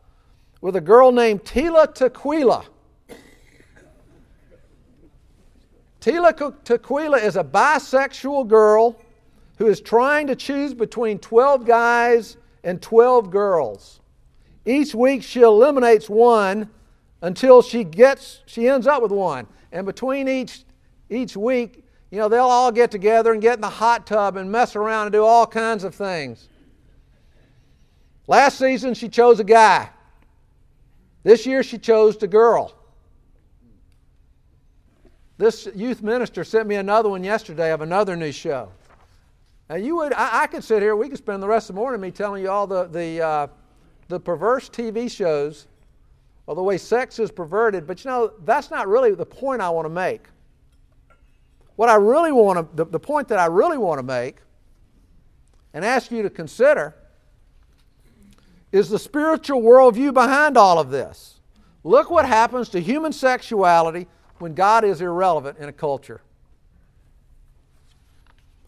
with 0.61 0.75
a 0.75 0.81
girl 0.81 1.11
named 1.11 1.43
Tila 1.43 1.91
Tequila. 1.91 2.65
Tila 6.03 6.53
Tequila 6.65 7.17
is 7.17 7.37
a 7.37 7.43
bisexual 7.45 8.49
girl 8.49 8.99
who 9.57 9.67
is 9.67 9.79
trying 9.79 10.27
to 10.27 10.35
choose 10.35 10.73
between 10.73 11.17
12 11.17 11.65
guys 11.65 12.35
and 12.65 12.81
12 12.81 13.31
girls. 13.31 14.01
Each 14.65 14.93
week 14.93 15.23
she 15.23 15.39
eliminates 15.39 16.09
one 16.09 16.69
until 17.21 17.61
she 17.61 17.85
gets 17.85 18.41
she 18.45 18.67
ends 18.67 18.85
up 18.85 19.01
with 19.01 19.13
one. 19.13 19.47
And 19.71 19.85
between 19.85 20.27
each 20.27 20.65
each 21.09 21.37
week, 21.37 21.85
you 22.11 22.17
know, 22.19 22.27
they'll 22.27 22.43
all 22.43 22.73
get 22.73 22.91
together 22.91 23.31
and 23.31 23.41
get 23.41 23.55
in 23.55 23.61
the 23.61 23.69
hot 23.69 24.05
tub 24.05 24.35
and 24.35 24.51
mess 24.51 24.75
around 24.75 25.05
and 25.05 25.13
do 25.13 25.23
all 25.23 25.47
kinds 25.47 25.85
of 25.85 25.95
things. 25.95 26.49
Last 28.27 28.59
season 28.59 28.93
she 28.93 29.07
chose 29.07 29.39
a 29.39 29.45
guy. 29.45 29.89
This 31.23 31.45
year 31.45 31.63
she 31.63 31.77
chose 31.77 32.21
a 32.21 32.27
girl. 32.27 32.73
This 35.37 35.67
youth 35.73 36.03
minister 36.03 36.43
sent 36.43 36.67
me 36.67 36.75
another 36.75 37.09
one 37.09 37.23
yesterday 37.23 37.71
of 37.71 37.81
another 37.81 38.15
new 38.15 38.31
show. 38.31 38.71
Now 39.69 39.75
you 39.77 39.95
would, 39.95 40.13
I, 40.13 40.43
I 40.43 40.47
could 40.47 40.63
sit 40.63 40.81
here. 40.81 40.95
We 40.95 41.09
could 41.09 41.17
spend 41.17 41.41
the 41.41 41.47
rest 41.47 41.69
of 41.69 41.75
the 41.75 41.81
morning 41.81 41.99
me 41.99 42.11
telling 42.11 42.43
you 42.43 42.49
all 42.49 42.67
the 42.67 42.85
the 42.85 43.21
uh, 43.21 43.47
the 44.09 44.19
perverse 44.19 44.69
TV 44.69 45.09
shows, 45.09 45.67
or 46.45 46.55
the 46.55 46.61
way 46.61 46.77
sex 46.77 47.17
is 47.17 47.31
perverted. 47.31 47.87
But 47.87 48.03
you 48.03 48.11
know 48.11 48.33
that's 48.45 48.69
not 48.69 48.87
really 48.87 49.15
the 49.15 49.25
point 49.25 49.61
I 49.61 49.69
want 49.69 49.85
to 49.85 49.89
make. 49.89 50.27
What 51.75 51.89
I 51.89 51.95
really 51.95 52.31
want 52.31 52.59
to, 52.59 52.75
the, 52.75 52.85
the 52.85 52.99
point 52.99 53.27
that 53.29 53.39
I 53.39 53.47
really 53.47 53.79
want 53.79 53.97
to 53.97 54.03
make, 54.03 54.37
and 55.73 55.83
ask 55.83 56.11
you 56.11 56.21
to 56.21 56.29
consider, 56.29 56.93
is 58.71 58.89
the 58.89 58.99
spiritual 58.99 59.63
worldview 59.63 60.13
behind 60.13 60.55
all 60.55 60.77
of 60.77 60.91
this. 60.91 61.39
Look 61.83 62.11
what 62.11 62.27
happens 62.27 62.69
to 62.69 62.79
human 62.79 63.11
sexuality 63.11 64.07
when 64.43 64.53
God 64.53 64.83
is 64.83 64.99
irrelevant 64.99 65.57
in 65.57 65.69
a 65.69 65.71
culture. 65.71 66.19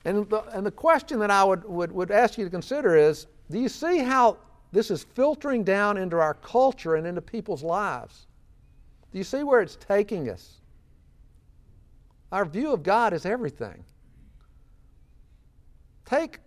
And 0.06 0.30
the, 0.30 0.42
and 0.54 0.66
the 0.66 0.72
question 0.72 1.20
that 1.20 1.30
I 1.30 1.44
would, 1.44 1.66
would, 1.66 1.92
would 1.92 2.12
ask 2.12 2.38
you 2.38 2.46
to 2.46 2.50
consider 2.50 2.96
is 2.96 3.28
do 3.52 3.60
you 3.60 3.68
see 3.68 3.98
how 3.98 4.38
this 4.72 4.90
is 4.90 5.04
filtering 5.04 5.66
down 5.66 5.98
into 5.98 6.18
our 6.18 6.36
culture 6.36 6.96
and 6.96 7.06
into 7.06 7.20
people's 7.20 7.62
lives? 7.62 8.26
Do 9.12 9.18
you 9.18 9.26
see 9.26 9.44
where 9.44 9.60
it's 9.60 9.76
taking 9.76 10.30
us? 10.30 10.62
Our 12.32 12.46
view 12.46 12.72
of 12.72 12.82
God 12.82 13.12
is 13.12 13.26
everything. 13.26 13.84
Take 16.06 16.40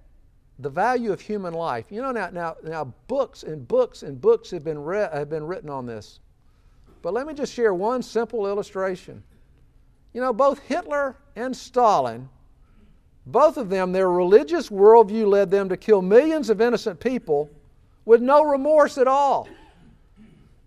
the 0.58 0.70
value 0.70 1.12
of 1.12 1.20
human 1.20 1.52
life. 1.52 1.84
You 1.90 2.00
know, 2.00 2.12
now, 2.12 2.30
now, 2.30 2.56
now 2.64 2.94
books 3.08 3.42
and 3.42 3.68
books 3.68 4.04
and 4.04 4.18
books 4.18 4.50
have 4.52 4.64
been, 4.64 4.78
re- 4.78 5.10
have 5.12 5.28
been 5.28 5.44
written 5.44 5.68
on 5.68 5.84
this. 5.84 6.20
But 7.02 7.14
let 7.14 7.26
me 7.26 7.34
just 7.34 7.52
share 7.52 7.72
one 7.72 8.02
simple 8.02 8.46
illustration. 8.46 9.22
You 10.12 10.20
know, 10.20 10.32
both 10.32 10.58
Hitler 10.60 11.16
and 11.36 11.56
Stalin, 11.56 12.28
both 13.26 13.56
of 13.56 13.68
them, 13.68 13.92
their 13.92 14.10
religious 14.10 14.68
worldview 14.68 15.26
led 15.26 15.50
them 15.50 15.68
to 15.68 15.76
kill 15.76 16.02
millions 16.02 16.50
of 16.50 16.60
innocent 16.60 16.98
people 16.98 17.50
with 18.04 18.22
no 18.22 18.42
remorse 18.42 18.98
at 18.98 19.06
all. 19.06 19.48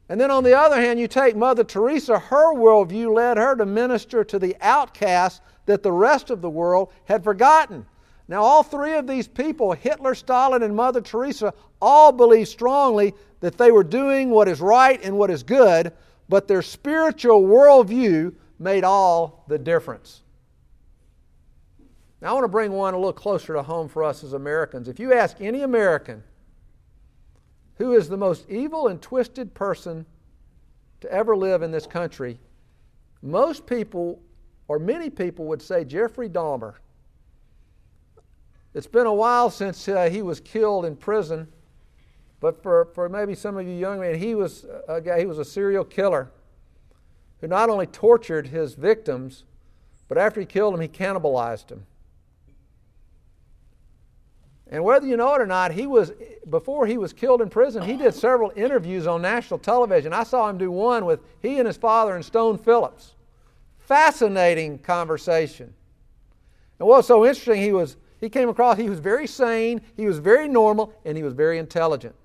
And 0.09 0.19
then 0.19 0.29
on 0.29 0.43
the 0.43 0.57
other 0.57 0.79
hand, 0.79 0.99
you 0.99 1.07
take 1.07 1.35
Mother 1.35 1.63
Teresa, 1.63 2.19
her 2.19 2.53
worldview 2.53 3.13
led 3.13 3.37
her 3.37 3.55
to 3.55 3.65
minister 3.65 4.23
to 4.25 4.37
the 4.37 4.55
outcasts 4.61 5.41
that 5.65 5.83
the 5.83 5.91
rest 5.91 6.29
of 6.29 6.41
the 6.41 6.49
world 6.49 6.91
had 7.05 7.23
forgotten. 7.23 7.85
Now, 8.27 8.43
all 8.43 8.61
three 8.61 8.93
of 8.93 9.07
these 9.07 9.27
people, 9.27 9.73
Hitler, 9.73 10.13
Stalin, 10.13 10.63
and 10.63 10.75
Mother 10.75 11.01
Teresa, 11.01 11.53
all 11.81 12.11
believed 12.11 12.49
strongly 12.49 13.13
that 13.39 13.57
they 13.57 13.71
were 13.71 13.83
doing 13.83 14.29
what 14.29 14.47
is 14.47 14.61
right 14.61 14.99
and 15.03 15.17
what 15.17 15.31
is 15.31 15.43
good, 15.43 15.91
but 16.31 16.47
their 16.47 16.61
spiritual 16.61 17.43
worldview 17.43 18.33
made 18.57 18.85
all 18.85 19.43
the 19.49 19.59
difference. 19.59 20.21
Now, 22.21 22.29
I 22.29 22.33
want 22.33 22.45
to 22.45 22.47
bring 22.47 22.71
one 22.71 22.93
a 22.93 22.97
little 22.97 23.11
closer 23.11 23.53
to 23.53 23.61
home 23.61 23.89
for 23.89 24.01
us 24.01 24.23
as 24.23 24.31
Americans. 24.31 24.87
If 24.87 24.97
you 24.97 25.11
ask 25.13 25.41
any 25.41 25.63
American 25.63 26.23
who 27.75 27.95
is 27.95 28.07
the 28.07 28.15
most 28.15 28.49
evil 28.49 28.87
and 28.87 29.01
twisted 29.01 29.53
person 29.53 30.05
to 31.01 31.11
ever 31.11 31.35
live 31.35 31.63
in 31.63 31.71
this 31.71 31.85
country, 31.85 32.39
most 33.21 33.65
people, 33.65 34.21
or 34.69 34.79
many 34.79 35.09
people, 35.09 35.47
would 35.47 35.61
say 35.61 35.83
Jeffrey 35.83 36.29
Dahmer. 36.29 36.75
It's 38.73 38.87
been 38.87 39.05
a 39.05 39.13
while 39.13 39.49
since 39.49 39.85
uh, 39.89 40.09
he 40.09 40.21
was 40.21 40.39
killed 40.39 40.85
in 40.85 40.95
prison 40.95 41.49
but 42.41 42.61
for, 42.61 42.89
for 42.93 43.07
maybe 43.07 43.35
some 43.35 43.55
of 43.55 43.65
you 43.65 43.73
young 43.73 44.01
men, 44.01 44.15
he 44.15 44.35
was 44.35 44.65
a 44.89 44.99
guy, 44.99 45.19
he 45.19 45.25
was 45.25 45.39
a 45.39 45.45
serial 45.45 45.85
killer 45.85 46.29
who 47.39 47.47
not 47.47 47.69
only 47.69 47.87
tortured 47.87 48.47
his 48.47 48.73
victims, 48.73 49.45
But 50.11 50.17
after 50.17 50.41
he 50.41 50.45
killed 50.45 50.73
him, 50.73 50.81
he 50.81 50.89
cannibalized 50.89 51.71
him. 51.71 51.85
And 54.69 54.83
whether 54.83 55.07
you 55.07 55.15
know 55.15 55.33
it 55.35 55.41
or 55.41 55.45
not, 55.45 55.71
he 55.71 55.87
was 55.87 56.11
before 56.49 56.85
he 56.85 56.97
was 56.97 57.13
killed 57.13 57.41
in 57.41 57.49
prison, 57.49 57.83
he 57.83 57.95
did 57.95 58.13
several 58.13 58.51
interviews 58.57 59.07
on 59.07 59.21
national 59.21 59.59
television. 59.59 60.11
I 60.11 60.23
saw 60.23 60.49
him 60.49 60.57
do 60.57 60.69
one 60.69 61.05
with 61.05 61.21
he 61.41 61.59
and 61.59 61.65
his 61.65 61.77
father 61.77 62.13
and 62.13 62.25
Stone 62.25 62.57
Phillips. 62.57 63.13
Fascinating 63.79 64.79
conversation. 64.79 65.73
And 66.77 66.89
what 66.89 66.97
was 66.97 67.07
so 67.07 67.25
interesting, 67.25 67.61
he 67.61 67.71
was 67.71 67.95
he 68.19 68.27
came 68.27 68.49
across, 68.49 68.77
he 68.77 68.89
was 68.89 68.99
very 68.99 69.27
sane, 69.27 69.79
he 69.95 70.07
was 70.07 70.19
very 70.19 70.49
normal, 70.49 70.93
and 71.05 71.15
he 71.15 71.23
was 71.23 71.33
very 71.33 71.57
intelligent. 71.57 72.15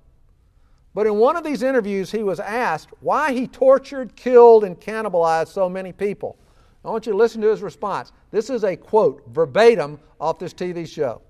But 0.97 1.07
in 1.07 1.19
one 1.19 1.37
of 1.37 1.45
these 1.45 1.63
interviews, 1.63 2.11
he 2.11 2.23
was 2.23 2.41
asked 2.41 2.89
why 3.01 3.35
he 3.35 3.47
tortured, 3.47 4.17
killed, 4.17 4.65
and 4.65 4.81
cannibalized 4.81 5.49
so 5.49 5.69
many 5.69 5.93
people. 5.93 6.39
I 6.83 6.89
want 6.89 7.05
you 7.05 7.13
to 7.13 7.19
listen 7.19 7.43
to 7.43 7.51
his 7.51 7.61
response. 7.61 8.13
This 8.31 8.49
is 8.49 8.65
a 8.65 8.77
quote 8.77 9.23
verbatim 9.29 10.01
off 10.19 10.39
this 10.39 10.55
TV 10.55 10.89
show. 10.89 11.21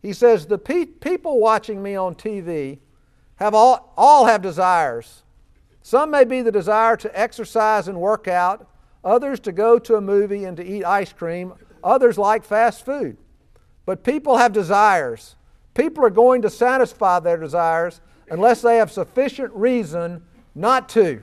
He 0.00 0.14
says, 0.14 0.46
The 0.46 0.56
pe- 0.56 0.86
people 0.86 1.40
watching 1.40 1.82
me 1.82 1.94
on 1.94 2.14
TV 2.14 2.78
have 3.36 3.52
all, 3.54 3.92
all 3.98 4.24
have 4.24 4.40
desires. 4.40 5.24
Some 5.82 6.10
may 6.10 6.24
be 6.24 6.40
the 6.40 6.50
desire 6.50 6.96
to 6.96 7.20
exercise 7.20 7.88
and 7.88 8.00
work 8.00 8.28
out, 8.28 8.66
others 9.04 9.40
to 9.40 9.52
go 9.52 9.78
to 9.78 9.96
a 9.96 10.00
movie 10.00 10.46
and 10.46 10.56
to 10.56 10.64
eat 10.64 10.86
ice 10.86 11.12
cream, 11.12 11.52
others 11.84 12.16
like 12.16 12.44
fast 12.44 12.86
food. 12.86 13.18
But 13.84 14.04
people 14.04 14.38
have 14.38 14.54
desires. 14.54 15.36
People 15.74 16.02
are 16.02 16.10
going 16.10 16.40
to 16.40 16.48
satisfy 16.48 17.20
their 17.20 17.36
desires 17.36 18.00
unless 18.32 18.62
they 18.62 18.78
have 18.78 18.90
sufficient 18.90 19.52
reason 19.52 20.22
not 20.54 20.88
to. 20.88 21.22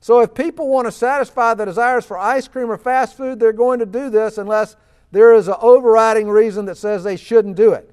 So 0.00 0.20
if 0.20 0.34
people 0.34 0.68
want 0.68 0.86
to 0.86 0.92
satisfy 0.92 1.54
the 1.54 1.64
desires 1.64 2.04
for 2.04 2.18
ice 2.18 2.46
cream 2.46 2.70
or 2.70 2.76
fast 2.76 3.16
food, 3.16 3.40
they're 3.40 3.52
going 3.52 3.78
to 3.78 3.86
do 3.86 4.10
this 4.10 4.36
unless 4.36 4.76
there 5.10 5.32
is 5.32 5.48
an 5.48 5.54
overriding 5.60 6.28
reason 6.28 6.66
that 6.66 6.76
says 6.76 7.02
they 7.02 7.16
shouldn't 7.16 7.56
do 7.56 7.72
it. 7.72 7.88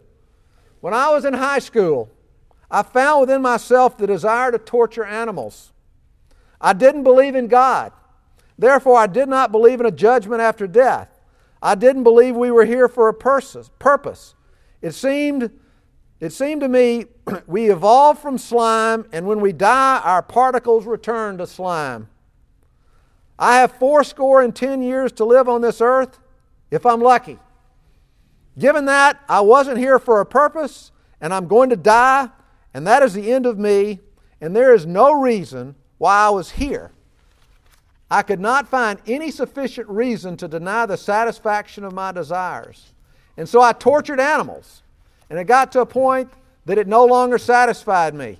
When 0.82 0.94
I 0.94 1.12
was 1.12 1.24
in 1.24 1.34
high 1.34 1.60
school, 1.60 2.10
I 2.70 2.84
found 2.84 3.22
within 3.22 3.42
myself 3.42 3.98
the 3.98 4.08
desire 4.08 4.52
to 4.52 4.58
torture 4.58 5.06
animals. 5.06 5.72
I 6.60 6.74
didn't 6.74 7.04
believe 7.04 7.36
in 7.36 7.48
God. 7.48 7.94
Therefore, 8.58 8.98
I 8.98 9.08
did 9.08 9.30
not 9.30 9.54
believe 9.54 9.80
in 9.80 9.86
a 9.86 9.92
judgment 9.92 10.42
after 10.42 10.68
death. 10.68 11.22
I 11.62 11.76
didn't 11.76 12.04
believe 12.04 12.36
we 12.36 12.52
were 12.52 12.66
here 12.66 12.90
for 12.90 13.08
a 13.08 13.14
purpose. 13.14 14.36
It 14.82 14.92
seemed, 14.92 15.52
it 16.20 16.32
seemed 16.32 16.62
to 16.62 16.68
me 16.68 17.06
we 17.48 17.72
evolved 17.72 18.22
from 18.22 18.38
slime, 18.38 19.06
and 19.12 19.26
when 19.26 19.40
we 19.40 19.54
die, 19.54 20.02
our 20.04 20.22
particles 20.22 20.86
return 20.86 21.38
to 21.38 21.48
slime. 21.48 22.10
I 23.38 23.58
have 23.58 23.72
fourscore 23.74 24.42
and 24.42 24.56
ten 24.56 24.82
years 24.82 25.12
to 25.14 25.26
live 25.26 25.48
on 25.48 25.62
this 25.62 25.80
earth 25.80 26.20
if 26.72 26.86
I'm 26.86 27.02
lucky. 27.02 27.40
Given 28.58 28.86
that, 28.86 29.22
I 29.30 29.42
wasn't 29.42 29.78
here 29.78 30.00
for 30.00 30.20
a 30.20 30.26
purpose, 30.26 30.92
and 31.22 31.34
I'm 31.34 31.48
going 31.48 31.70
to 31.70 31.78
die, 31.78 32.30
and 32.74 32.86
that 32.86 33.02
is 33.02 33.14
the 33.14 33.32
end 33.32 33.46
of 33.46 33.58
me, 33.58 34.00
and 34.42 34.56
there 34.56 34.74
is 34.74 34.86
no 34.86 35.14
reason 35.14 35.76
why 35.98 36.26
I 36.26 36.30
was 36.30 36.52
here. 36.52 36.92
I 38.12 38.24
could 38.24 38.40
not 38.40 38.68
find 38.68 39.00
any 39.06 39.32
sufficient 39.32 39.88
reason 39.88 40.36
to 40.38 40.48
deny 40.48 40.86
the 40.86 40.98
satisfaction 40.98 41.84
of 41.84 41.94
my 41.94 42.12
desires. 42.12 42.94
And 43.38 43.48
so 43.48 43.62
I 43.62 43.72
tortured 43.72 44.20
animals, 44.20 44.82
and 45.30 45.40
it 45.40 45.46
got 45.46 45.72
to 45.74 45.82
a 45.82 45.86
point 45.86 46.30
that 46.66 46.78
it 46.78 46.88
no 46.88 47.06
longer 47.06 47.38
satisfied 47.38 48.14
me. 48.14 48.40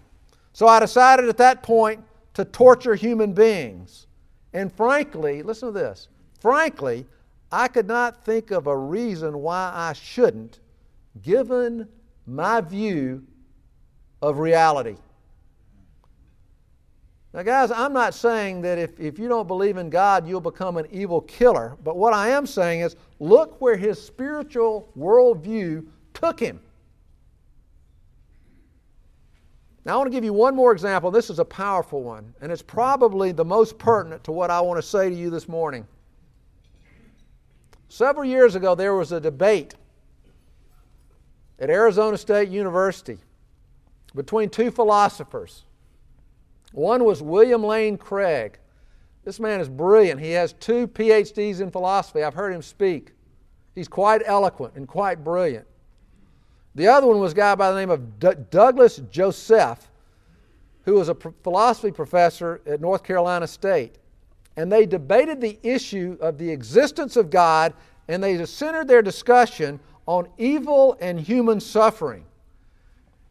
So 0.54 0.68
I 0.68 0.80
decided 0.80 1.30
at 1.30 1.38
that 1.38 1.64
point 1.64 2.04
to 2.34 2.46
torture 2.46 2.96
human 2.96 3.34
beings. 3.34 4.08
And 4.54 4.74
frankly, 4.74 5.44
listen 5.44 5.70
to 5.70 5.72
this 5.72 6.08
frankly, 6.40 7.06
I 7.52 7.68
could 7.68 7.88
not 7.88 8.24
think 8.24 8.52
of 8.52 8.68
a 8.68 8.78
reason 8.78 9.40
why 9.40 9.72
I 9.74 9.94
shouldn't, 9.94 10.60
given 11.22 11.88
my 12.26 12.62
view 12.62 13.24
of 14.22 14.40
reality. 14.40 14.96
Now, 17.34 17.44
guys, 17.44 17.70
I'm 17.70 17.94
not 17.94 18.16
saying 18.16 18.62
that 18.62 18.80
if, 18.80 19.00
if 19.00 19.20
you 19.20 19.28
don't 19.28 19.48
believe 19.48 19.78
in 19.78 19.90
God, 19.90 20.28
you'll 20.28 20.42
become 20.42 20.78
an 20.78 20.88
evil 20.92 21.22
killer. 21.22 21.78
But 21.84 21.96
what 21.96 22.14
I 22.14 22.30
am 22.30 22.48
saying 22.48 22.82
is 22.82 22.96
look 23.20 23.62
where 23.62 23.78
his 23.78 24.02
spiritual 24.02 24.92
worldview 24.98 25.86
took 26.14 26.40
him. 26.40 26.60
Now, 29.90 29.96
I 29.96 29.98
want 29.98 30.12
to 30.12 30.16
give 30.16 30.24
you 30.24 30.34
one 30.34 30.56
more 30.56 30.72
example. 30.72 31.10
This 31.10 31.32
is 31.32 31.40
a 31.40 31.46
powerful 31.46 32.04
one, 32.04 32.32
and 32.42 32.52
it's 32.52 32.62
probably 32.62 33.32
the 33.32 33.44
most 33.44 33.80
pertinent 33.80 34.24
to 34.26 34.32
what 34.32 34.52
I 34.52 34.62
want 34.62 34.78
to 34.78 34.88
say 34.88 35.10
to 35.10 35.16
you 35.16 35.32
this 35.32 35.50
morning. 35.50 35.88
Several 37.88 38.24
years 38.24 38.54
ago, 38.54 38.76
there 38.76 38.94
was 38.94 39.14
a 39.14 39.20
debate 39.20 39.74
at 41.58 41.72
Arizona 41.72 42.20
State 42.20 42.50
University 42.50 43.18
between 44.14 44.52
two 44.52 44.70
philosophers. 44.70 45.64
One 46.72 47.04
was 47.04 47.24
William 47.24 47.64
Lane 47.64 47.98
Craig. 47.98 48.60
This 49.26 49.40
man 49.40 49.60
is 49.60 49.68
brilliant. 49.68 50.22
He 50.22 50.30
has 50.34 50.54
two 50.54 50.88
PhDs 50.88 51.62
in 51.62 51.72
philosophy. 51.72 52.22
I've 52.22 52.36
heard 52.36 52.54
him 52.54 52.62
speak. 52.62 53.14
He's 53.74 53.88
quite 53.88 54.22
eloquent 54.24 54.76
and 54.76 54.88
quite 54.88 55.24
brilliant. 55.24 55.66
The 56.80 56.88
other 56.88 57.08
one 57.08 57.20
was 57.20 57.34
a 57.34 57.36
guy 57.36 57.56
by 57.56 57.72
the 57.72 57.78
name 57.78 57.90
of 57.90 58.20
D- 58.20 58.30
Douglas 58.50 59.02
Jesseph, 59.12 59.90
who 60.86 60.94
was 60.94 61.10
a 61.10 61.16
philosophy 61.44 61.92
professor 61.92 62.62
at 62.66 62.80
North 62.82 63.04
Carolina 63.04 63.48
State 63.48 64.00
and 64.60 64.70
they 64.70 64.86
debated 64.86 65.40
the 65.40 65.58
issue 65.64 66.18
of 66.20 66.38
the 66.38 66.50
existence 66.50 67.16
of 67.16 67.30
God, 67.30 67.74
and 68.10 68.22
they 68.22 68.44
centered 68.46 68.90
their 68.90 69.02
discussion 69.02 69.80
on 70.06 70.28
evil 70.38 70.98
and 71.00 71.18
human 71.18 71.62
suffering. 71.62 72.26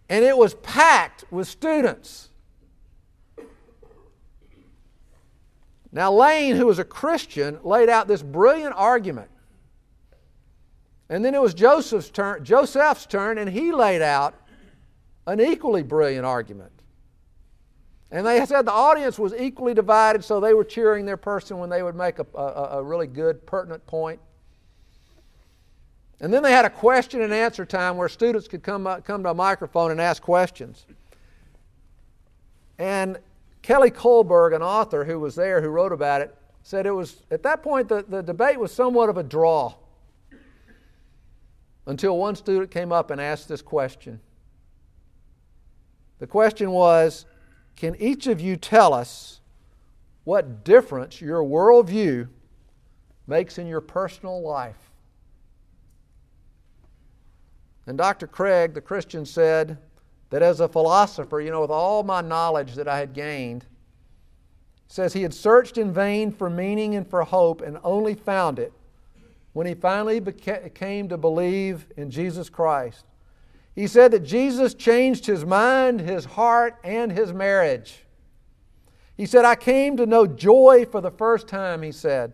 And 0.09 0.25
it 0.25 0.35
was 0.35 0.55
packed 0.55 1.25
with 1.31 1.47
students. 1.47 2.31
Now, 5.93 6.11
Lane, 6.11 6.57
who 6.57 6.65
was 6.65 6.79
a 6.79 6.85
Christian, 6.85 7.59
laid 7.63 7.91
out 7.91 8.09
this 8.09 8.23
brilliant 8.23 8.73
argument. 8.75 9.29
And 11.11 11.25
then 11.25 11.35
it 11.35 11.41
was 11.41 11.55
Jesseph's 11.55 12.11
turn, 12.11 12.45
Jesseph's 12.45 13.07
turn, 13.07 13.39
and 13.39 13.49
he 13.49 13.73
laid 13.73 14.03
out 14.03 14.35
an 15.27 15.41
equally 15.41 15.83
brilliant 15.83 16.27
argument. 16.27 16.73
And 18.11 18.27
they 18.27 18.45
said 18.47 18.63
the 18.63 18.73
audience 18.73 19.19
was 19.19 19.35
equally 19.35 19.75
divided, 19.75 20.25
so 20.25 20.41
they 20.41 20.55
were 20.55 20.65
cheering 20.65 21.05
their 21.05 21.17
person 21.17 21.59
when 21.59 21.69
they 21.69 21.83
would 21.83 21.95
make 21.95 22.19
a, 22.19 22.27
a, 22.35 22.79
a 22.79 22.83
really 22.83 23.07
good, 23.07 23.47
pertinent 23.47 23.87
point. 23.87 24.21
And 26.21 26.33
then 26.33 26.43
they 26.43 26.53
had 26.53 26.65
a 26.65 26.71
question 26.71 27.23
and 27.23 27.33
answer 27.33 27.65
time 27.65 27.97
where 27.97 28.09
students 28.09 28.49
could 28.49 28.63
come, 28.63 28.87
uh, 28.87 29.01
come 29.01 29.23
to 29.23 29.31
a 29.31 29.35
microphone 29.35 29.91
and 29.91 30.01
ask 30.01 30.23
questions. 30.23 30.85
And 32.79 33.19
Kelly 33.63 33.91
Kullberg, 33.91 34.55
an 34.55 34.63
author 34.63 35.05
who 35.05 35.21
was 35.21 35.35
there 35.35 35.61
who 35.61 35.69
wrote 35.69 35.93
about 35.93 36.23
it, 36.23 36.35
said 36.63 36.87
it 36.87 36.91
was, 36.91 37.23
at 37.31 37.43
that 37.45 37.63
point, 37.63 37.89
the, 37.89 38.05
the 38.09 38.23
debate 38.23 38.59
was 38.59 38.73
somewhat 38.73 39.09
of 39.09 39.17
a 39.17 39.23
draw 39.23 39.75
until 41.89 42.19
one 42.19 42.37
student 42.37 42.71
came 42.71 42.93
up 42.93 43.11
and 43.11 43.19
asked 43.19 43.49
this 43.49 43.63
question. 43.63 44.21
The 46.19 46.27
question 46.27 46.71
was 46.71 47.25
can 47.77 47.97
each 47.99 48.27
of 48.27 48.41
you 48.41 48.57
tell 48.57 48.93
us 48.93 49.41
what 50.25 50.65
difference 50.65 51.21
your 51.21 51.43
worldview 51.43 52.29
makes 53.27 53.57
in 53.57 53.67
your 53.67 53.81
personal 53.81 54.43
life? 54.43 54.91
And 57.87 57.97
Dr. 57.97 58.27
Craig, 58.27 58.75
the 58.75 58.81
Christian, 58.83 59.25
said 59.25 59.79
that 60.29 60.43
as 60.43 60.61
a 60.61 60.69
philosopher, 60.69 61.41
you 61.41 61.51
know, 61.51 61.63
with 61.63 61.71
all 61.71 62.03
my 62.03 62.21
knowledge 62.21 62.75
that 62.75 62.87
I 62.87 62.99
had 62.99 63.15
gained, 63.15 63.65
says 64.89 65.15
he 65.15 65.23
had 65.23 65.33
searched 65.33 65.79
in 65.79 65.91
vain 65.91 66.33
for 66.33 66.51
meaning 66.51 66.97
and 66.97 67.09
for 67.09 67.23
hope 67.23 67.63
and 67.63 67.79
only 67.83 68.15
found 68.15 68.59
it 68.59 68.73
when 69.53 69.67
he 69.67 69.75
finally 69.75 70.21
came 70.21 71.09
to 71.09 71.17
believe 71.17 71.87
in 71.97 72.11
Jesus 72.11 72.49
Christ. 72.49 73.05
He 73.75 73.87
said 73.87 74.11
that 74.11 74.25
Jesus 74.25 74.75
changed 74.75 75.27
his 75.27 75.45
mind, 75.45 76.01
his 76.01 76.25
heart, 76.25 76.77
and 76.83 77.13
his 77.13 77.33
marriage. 77.33 78.05
He 79.17 79.27
said, 79.27 79.45
I 79.45 79.55
came 79.55 79.97
to 79.97 80.07
know 80.07 80.27
joy 80.27 80.87
for 80.91 81.01
the 81.01 81.11
first 81.11 81.49
time, 81.49 81.83
he 81.83 81.93
said. 81.93 82.33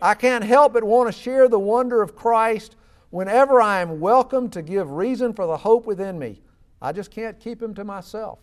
I 0.00 0.14
can't 0.14 0.44
help 0.44 0.74
but 0.74 0.84
want 0.84 1.12
to 1.12 1.20
share 1.20 1.48
the 1.48 1.58
wonder 1.58 2.02
of 2.02 2.14
Christ 2.14 2.76
whenever 3.10 3.60
I 3.60 3.80
am 3.80 4.00
welcome 4.00 4.48
to 4.50 4.62
give 4.62 4.90
reason 4.90 5.32
for 5.32 5.46
the 5.46 5.56
hope 5.56 5.86
within 5.86 6.18
me. 6.18 6.40
I 6.80 6.92
just 6.92 7.10
can't 7.10 7.40
keep 7.40 7.60
him 7.60 7.74
to 7.74 7.84
myself. 7.84 8.38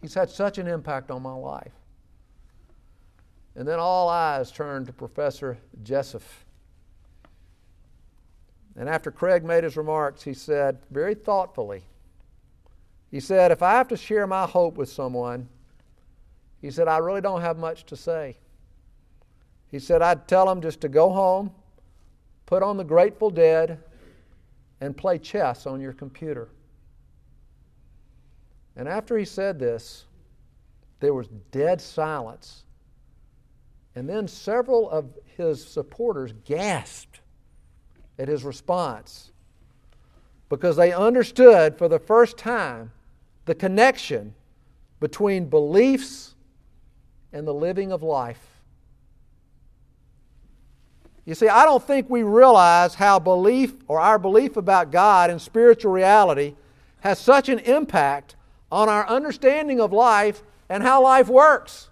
He's 0.00 0.14
had 0.14 0.30
such 0.30 0.58
an 0.58 0.68
impact 0.68 1.10
on 1.10 1.22
my 1.22 1.34
life. 1.34 1.72
And 3.56 3.66
then 3.66 3.78
all 3.78 4.08
eyes 4.08 4.52
turned 4.52 4.86
to 4.86 4.92
Professor 4.92 5.58
Jesseph. 5.82 6.43
And 8.76 8.88
after 8.88 9.10
Craig 9.10 9.44
made 9.44 9.64
his 9.64 9.76
remarks, 9.76 10.22
he 10.22 10.34
said, 10.34 10.78
very 10.90 11.14
thoughtfully, 11.14 11.84
he 13.10 13.20
said, 13.20 13.52
If 13.52 13.62
I 13.62 13.74
have 13.74 13.88
to 13.88 13.96
share 13.96 14.26
my 14.26 14.46
hope 14.46 14.76
with 14.76 14.88
someone, 14.88 15.48
he 16.60 16.70
said, 16.70 16.88
I 16.88 16.98
really 16.98 17.20
don't 17.20 17.42
have 17.42 17.58
much 17.58 17.84
to 17.86 17.96
say. 17.96 18.36
He 19.70 19.78
said, 19.78 20.02
I'd 20.02 20.26
tell 20.26 20.46
them 20.46 20.60
just 20.60 20.80
to 20.80 20.88
go 20.88 21.10
home, 21.10 21.52
put 22.46 22.62
on 22.62 22.76
the 22.76 22.84
Grateful 22.84 23.30
Dead, 23.30 23.78
and 24.80 24.96
play 24.96 25.18
chess 25.18 25.66
on 25.66 25.80
your 25.80 25.92
computer. 25.92 26.48
And 28.76 28.88
after 28.88 29.16
he 29.16 29.24
said 29.24 29.58
this, 29.58 30.06
there 31.00 31.14
was 31.14 31.28
dead 31.52 31.80
silence. 31.80 32.64
And 33.94 34.08
then 34.08 34.26
several 34.26 34.90
of 34.90 35.16
his 35.36 35.64
supporters 35.64 36.32
gasped 36.44 37.20
at 38.18 38.28
his 38.28 38.44
response 38.44 39.32
because 40.48 40.76
they 40.76 40.92
understood 40.92 41.76
for 41.76 41.88
the 41.88 41.98
first 41.98 42.36
time 42.36 42.92
the 43.44 43.54
connection 43.54 44.34
between 45.00 45.46
beliefs 45.46 46.34
and 47.32 47.46
the 47.46 47.54
living 47.54 47.92
of 47.92 48.02
life. 48.02 48.40
You 51.24 51.34
see, 51.34 51.48
I 51.48 51.64
don't 51.64 51.82
think 51.82 52.08
we 52.10 52.22
realize 52.22 52.94
how 52.94 53.18
belief 53.18 53.74
or 53.88 53.98
our 53.98 54.18
belief 54.18 54.56
about 54.56 54.92
God 54.92 55.30
and 55.30 55.40
spiritual 55.40 55.90
reality 55.90 56.54
has 57.00 57.18
such 57.18 57.48
an 57.48 57.58
impact 57.60 58.36
on 58.70 58.88
our 58.88 59.06
understanding 59.08 59.80
of 59.80 59.92
life 59.92 60.42
and 60.68 60.82
how 60.82 61.02
life 61.02 61.28
works. 61.28 61.88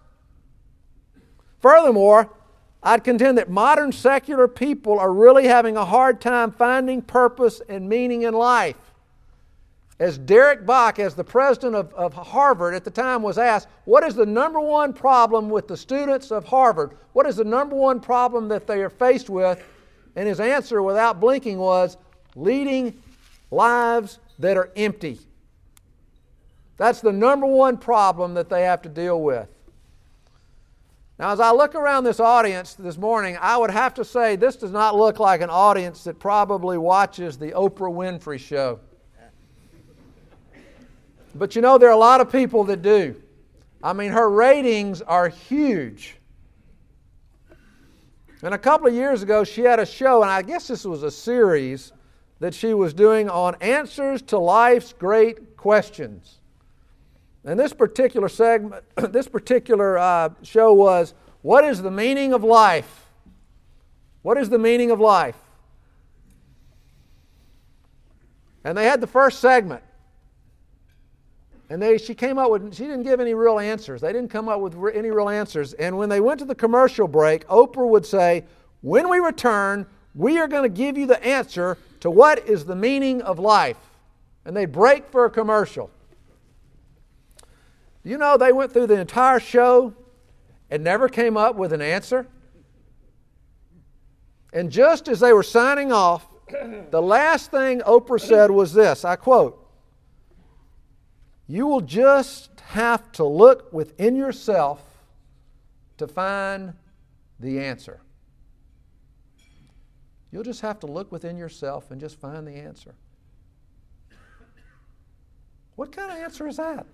Furthermore, 1.60 2.30
I'd 2.82 3.04
contend 3.04 3.38
that 3.38 3.48
modern 3.48 3.92
secular 3.92 4.48
people 4.48 4.98
are 4.98 5.12
really 5.12 5.46
having 5.46 5.76
a 5.76 5.84
hard 5.84 6.20
time 6.20 6.50
finding 6.50 7.00
purpose 7.00 7.60
and 7.68 7.88
meaning 7.88 8.22
in 8.22 8.34
life. 8.34 8.76
As 10.00 10.18
Derek 10.18 10.66
Bok, 10.66 10.98
as 10.98 11.14
the 11.14 11.22
president 11.22 11.76
of, 11.76 11.94
of 11.94 12.12
Harvard 12.12 12.74
at 12.74 12.82
the 12.82 12.90
time, 12.90 13.22
was 13.22 13.38
asked, 13.38 13.68
What 13.84 14.02
is 14.02 14.16
the 14.16 14.26
number 14.26 14.58
one 14.58 14.92
problem 14.92 15.48
with 15.48 15.68
the 15.68 15.76
students 15.76 16.32
of 16.32 16.44
Harvard? 16.44 16.96
What 17.12 17.26
is 17.26 17.36
the 17.36 17.44
number 17.44 17.76
one 17.76 18.00
problem 18.00 18.48
that 18.48 18.66
they 18.66 18.82
are 18.82 18.90
faced 18.90 19.30
with? 19.30 19.64
And 20.16 20.26
his 20.26 20.40
answer, 20.40 20.82
without 20.82 21.20
blinking, 21.20 21.58
was 21.58 21.96
leading 22.34 23.00
lives 23.52 24.18
that 24.40 24.56
are 24.56 24.72
empty. 24.74 25.20
That's 26.78 27.00
the 27.00 27.12
number 27.12 27.46
one 27.46 27.76
problem 27.76 28.34
that 28.34 28.48
they 28.48 28.62
have 28.62 28.82
to 28.82 28.88
deal 28.88 29.22
with. 29.22 29.48
Now, 31.22 31.30
as 31.30 31.38
I 31.38 31.52
look 31.52 31.76
around 31.76 32.02
this 32.02 32.18
audience 32.18 32.74
this 32.74 32.98
morning, 32.98 33.38
I 33.40 33.56
would 33.56 33.70
have 33.70 33.94
to 33.94 34.04
say 34.04 34.34
this 34.34 34.56
does 34.56 34.72
not 34.72 34.96
look 34.96 35.20
like 35.20 35.40
an 35.40 35.50
audience 35.50 36.02
that 36.02 36.18
probably 36.18 36.76
watches 36.76 37.38
the 37.38 37.52
Oprah 37.52 37.94
Winfrey 37.94 38.40
show. 38.40 38.80
But 41.36 41.54
you 41.54 41.62
know, 41.62 41.78
there 41.78 41.90
are 41.90 41.92
a 41.92 41.96
lot 41.96 42.20
of 42.20 42.32
people 42.32 42.64
that 42.64 42.82
do. 42.82 43.14
I 43.84 43.92
mean, 43.92 44.10
her 44.10 44.28
ratings 44.28 45.00
are 45.00 45.28
huge. 45.28 46.16
And 48.42 48.52
a 48.52 48.58
couple 48.58 48.88
of 48.88 48.94
years 48.94 49.22
ago, 49.22 49.44
she 49.44 49.60
had 49.60 49.78
a 49.78 49.86
show, 49.86 50.22
and 50.22 50.30
I 50.32 50.42
guess 50.42 50.66
this 50.66 50.84
was 50.84 51.04
a 51.04 51.10
series 51.12 51.92
that 52.40 52.52
she 52.52 52.74
was 52.74 52.92
doing 52.92 53.30
on 53.30 53.54
answers 53.60 54.22
to 54.22 54.38
life's 54.38 54.92
great 54.92 55.56
questions. 55.56 56.40
And 57.44 57.58
this 57.58 57.72
particular 57.72 58.28
segment, 58.28 58.84
this 59.12 59.28
particular 59.28 59.98
uh, 59.98 60.30
show 60.42 60.72
was 60.72 61.14
What 61.42 61.64
is 61.64 61.82
the 61.82 61.90
meaning 61.90 62.32
of 62.32 62.44
life? 62.44 63.06
What 64.22 64.38
is 64.38 64.48
the 64.48 64.58
meaning 64.58 64.90
of 64.90 65.00
life? 65.00 65.36
And 68.64 68.78
they 68.78 68.84
had 68.84 69.00
the 69.00 69.08
first 69.08 69.40
segment. 69.40 69.82
And 71.68 71.80
they, 71.80 71.98
she 71.98 72.14
came 72.14 72.38
up 72.38 72.50
with, 72.50 72.74
she 72.74 72.84
didn't 72.84 73.02
give 73.02 73.18
any 73.18 73.34
real 73.34 73.58
answers. 73.58 74.02
They 74.02 74.12
didn't 74.12 74.28
come 74.28 74.48
up 74.48 74.60
with 74.60 74.74
re- 74.74 74.92
any 74.94 75.10
real 75.10 75.30
answers. 75.30 75.72
And 75.72 75.96
when 75.96 76.08
they 76.08 76.20
went 76.20 76.38
to 76.40 76.44
the 76.44 76.54
commercial 76.54 77.08
break, 77.08 77.46
Oprah 77.48 77.88
would 77.88 78.06
say, 78.06 78.44
When 78.82 79.08
we 79.08 79.18
return, 79.18 79.86
we 80.14 80.38
are 80.38 80.46
going 80.46 80.64
to 80.64 80.68
give 80.68 80.98
you 80.98 81.06
the 81.06 81.24
answer 81.24 81.78
to 82.00 82.10
what 82.10 82.46
is 82.46 82.66
the 82.66 82.76
meaning 82.76 83.22
of 83.22 83.38
life. 83.38 83.78
And 84.44 84.56
they 84.56 84.66
break 84.66 85.08
for 85.10 85.24
a 85.24 85.30
commercial. 85.30 85.90
You 88.04 88.18
know, 88.18 88.36
they 88.36 88.52
went 88.52 88.72
through 88.72 88.88
the 88.88 89.00
entire 89.00 89.38
show 89.38 89.94
and 90.70 90.82
never 90.82 91.08
came 91.08 91.36
up 91.36 91.56
with 91.56 91.72
an 91.72 91.82
answer. 91.82 92.26
And 94.52 94.70
just 94.70 95.08
as 95.08 95.20
they 95.20 95.32
were 95.32 95.42
signing 95.42 95.92
off, 95.92 96.26
the 96.90 97.00
last 97.00 97.50
thing 97.50 97.80
Oprah 97.80 98.20
said 98.20 98.50
was 98.50 98.74
this 98.74 99.04
I 99.04 99.16
quote, 99.16 99.58
you 101.46 101.66
will 101.66 101.80
just 101.80 102.60
have 102.60 103.12
to 103.12 103.24
look 103.24 103.72
within 103.72 104.16
yourself 104.16 104.82
to 105.98 106.06
find 106.06 106.74
the 107.38 107.60
answer. 107.60 108.00
You'll 110.30 110.44
just 110.44 110.62
have 110.62 110.80
to 110.80 110.86
look 110.86 111.12
within 111.12 111.36
yourself 111.36 111.90
and 111.90 112.00
just 112.00 112.18
find 112.18 112.46
the 112.46 112.56
answer. 112.56 112.94
What 115.76 115.92
kind 115.92 116.10
of 116.10 116.18
answer 116.18 116.48
is 116.48 116.56
that? 116.56 116.86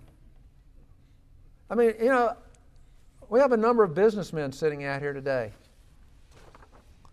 I 1.69 1.75
mean, 1.75 1.93
you 1.99 2.07
know, 2.07 2.35
we 3.29 3.39
have 3.39 3.51
a 3.51 3.57
number 3.57 3.83
of 3.83 3.93
businessmen 3.93 4.51
sitting 4.51 4.83
out 4.83 5.01
here 5.01 5.13
today. 5.13 5.51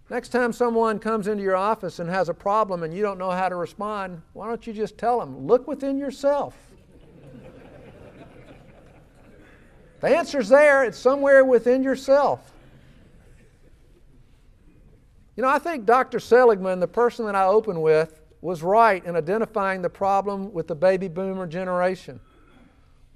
Next 0.09 0.29
time 0.29 0.53
someone 0.53 0.99
comes 0.99 1.27
into 1.27 1.42
your 1.42 1.57
office 1.57 1.99
and 1.99 2.09
has 2.09 2.29
a 2.29 2.35
problem 2.35 2.83
and 2.85 2.95
you 2.95 3.03
don't 3.03 3.19
know 3.19 3.33
how 3.33 3.49
to 3.49 3.57
respond, 3.57 4.23
why 4.33 4.47
don't 4.49 4.66
you 4.66 4.73
just 4.73 4.97
tell 4.97 5.19
them, 5.19 5.47
look 5.47 5.66
within 5.66 5.99
yourself? 5.99 6.57
The 9.99 10.14
answer's 10.14 10.51
there, 10.51 10.85
it's 10.85 10.99
somewhere 10.99 11.42
within 11.42 11.83
yourself. 11.83 12.53
You 15.35 15.42
know, 15.42 15.49
I 15.49 15.59
think 15.59 15.87
Dr. 15.87 16.21
Seligman, 16.21 16.81
the 16.81 16.87
person 16.87 17.25
that 17.25 17.35
I 17.35 17.47
opened 17.47 17.81
with, 17.81 18.21
was 18.42 18.62
right 18.62 19.05
in 19.05 19.16
identifying 19.16 19.81
the 19.81 19.88
problem 19.88 20.53
with 20.53 20.69
the 20.69 20.75
baby 20.75 21.09
boomer 21.09 21.47
generation. 21.47 22.21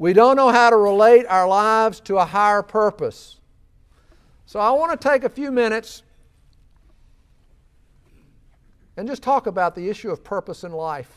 We 0.00 0.14
don't 0.14 0.34
know 0.34 0.48
how 0.48 0.70
to 0.70 0.78
relate 0.78 1.26
our 1.26 1.46
lives 1.46 2.00
to 2.00 2.16
a 2.16 2.24
higher 2.24 2.62
purpose. 2.62 3.38
So 4.46 4.58
I 4.58 4.70
want 4.70 4.98
to 4.98 5.08
take 5.08 5.24
a 5.24 5.28
few 5.28 5.50
minutes 5.50 6.02
and 8.96 9.06
just 9.06 9.22
talk 9.22 9.46
about 9.46 9.74
the 9.74 9.90
issue 9.90 10.10
of 10.10 10.24
purpose 10.24 10.64
in 10.64 10.72
life. 10.72 11.14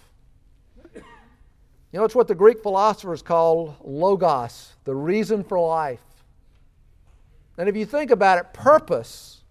You 0.93 1.02
know, 1.93 2.04
it's 2.04 2.13
what 2.13 2.28
the 2.28 2.36
Greek 2.36 2.62
philosophers 2.62 3.22
call 3.22 3.78
logos, 3.86 4.74
the 4.84 4.93
reason 4.93 5.46
for 5.46 5.58
life. 5.58 6.04
And 7.58 7.69
if 7.69 7.78
you 7.78 7.86
think 7.86 8.12
about 8.12 8.38
it, 8.38 8.52
purpose 8.52 9.43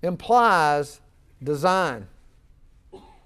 implies 0.00 1.00
design. 1.42 2.06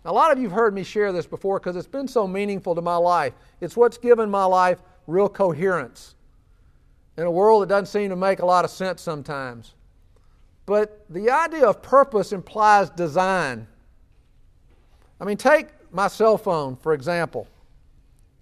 A 0.05 0.13
lot 0.13 0.33
of 0.33 0.39
you 0.39 0.49
have 0.49 0.57
heard 0.57 0.75
me 0.75 0.83
share 0.83 1.13
this 1.13 1.27
before 1.27 1.61
because 1.61 1.77
it's 1.77 1.87
been 1.87 2.09
so 2.09 2.27
meaningful 2.27 2.75
to 2.75 2.83
my 2.83 2.97
life. 2.97 3.35
It's 3.61 3.77
what's 3.77 3.99
given 3.99 4.31
my 4.31 4.45
life 4.45 4.83
real 5.07 5.29
coherence 5.29 6.15
in 7.17 7.25
a 7.25 7.31
world 7.31 7.63
that 7.63 7.69
doesn't 7.69 7.87
seem 7.87 8.11
to 8.11 8.17
make 8.17 8.41
a 8.41 8.47
lot 8.47 8.65
of 8.65 8.71
sense 8.71 9.01
sometimes. 9.03 9.75
But 10.67 11.05
the 11.11 11.31
idea 11.31 11.67
of 11.67 11.83
purpose 11.83 12.33
implies 12.33 12.91
design. 12.91 13.67
I 15.21 15.25
mean, 15.25 15.37
take 15.37 15.69
my 15.93 16.09
cell 16.09 16.39
phone, 16.39 16.77
for 16.77 16.95
example, 16.95 17.47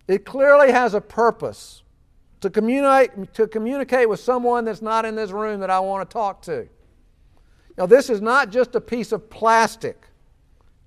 it 0.06 0.24
clearly 0.24 0.72
has 0.72 0.94
a 0.94 1.00
purpose 1.00 1.82
to 2.40 2.48
communicate, 2.48 3.34
to 3.34 3.46
communicate 3.46 4.08
with 4.08 4.20
someone 4.20 4.64
that's 4.64 4.82
not 4.82 5.04
in 5.04 5.14
this 5.14 5.30
room 5.30 5.60
that 5.60 5.70
I 5.70 5.80
want 5.80 6.08
to 6.08 6.12
talk 6.12 6.42
to. 6.42 6.68
Now, 7.76 7.86
this 7.86 8.10
is 8.10 8.20
not 8.20 8.50
just 8.50 8.74
a 8.74 8.80
piece 8.80 9.12
of 9.12 9.28
plastic, 9.30 10.06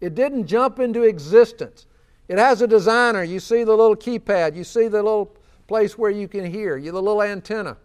it 0.04 0.16
didn't 0.16 0.48
jump 0.48 0.80
into 0.80 1.04
existence. 1.04 1.86
It 2.28 2.38
has 2.38 2.62
a 2.62 2.68
designer. 2.68 3.24
You 3.24 3.40
see 3.40 3.64
the 3.64 3.72
little 3.72 3.96
keypad, 3.96 4.54
you 4.54 4.66
see 4.66 4.90
the 4.90 5.02
little 5.02 5.34
place 5.66 5.98
where 5.98 6.12
you 6.12 6.28
can 6.28 6.44
hear, 6.44 6.76
you 6.76 6.92
the 6.92 7.02
little 7.02 7.24
antenna. 7.24 7.78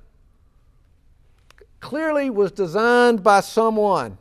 Clearly 1.78 2.28
was 2.28 2.50
designed 2.50 3.22
by 3.22 3.38
someone. 3.38 4.18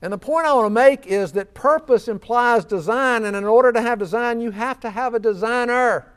And 0.00 0.12
the 0.12 0.18
point 0.18 0.46
I 0.46 0.54
want 0.54 0.66
to 0.66 0.70
make 0.70 1.08
is 1.08 1.32
that 1.32 1.54
purpose 1.54 2.06
implies 2.06 2.64
design, 2.64 3.24
and 3.24 3.34
in 3.34 3.42
order 3.42 3.72
to 3.72 3.82
have 3.82 3.98
design, 3.98 4.40
you 4.40 4.52
have 4.52 4.78
to 4.80 4.90
have 4.90 5.14
a 5.14 5.18
designer. 5.18 6.12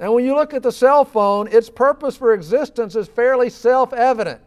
And 0.00 0.12
when 0.12 0.24
you 0.24 0.34
look 0.34 0.52
at 0.52 0.64
the 0.64 0.72
cell 0.72 1.04
phone, 1.04 1.46
its 1.46 1.70
purpose 1.70 2.16
for 2.16 2.34
existence 2.34 2.96
is 2.96 3.06
fairly 3.06 3.50
self 3.50 3.92
evident. 3.92 4.40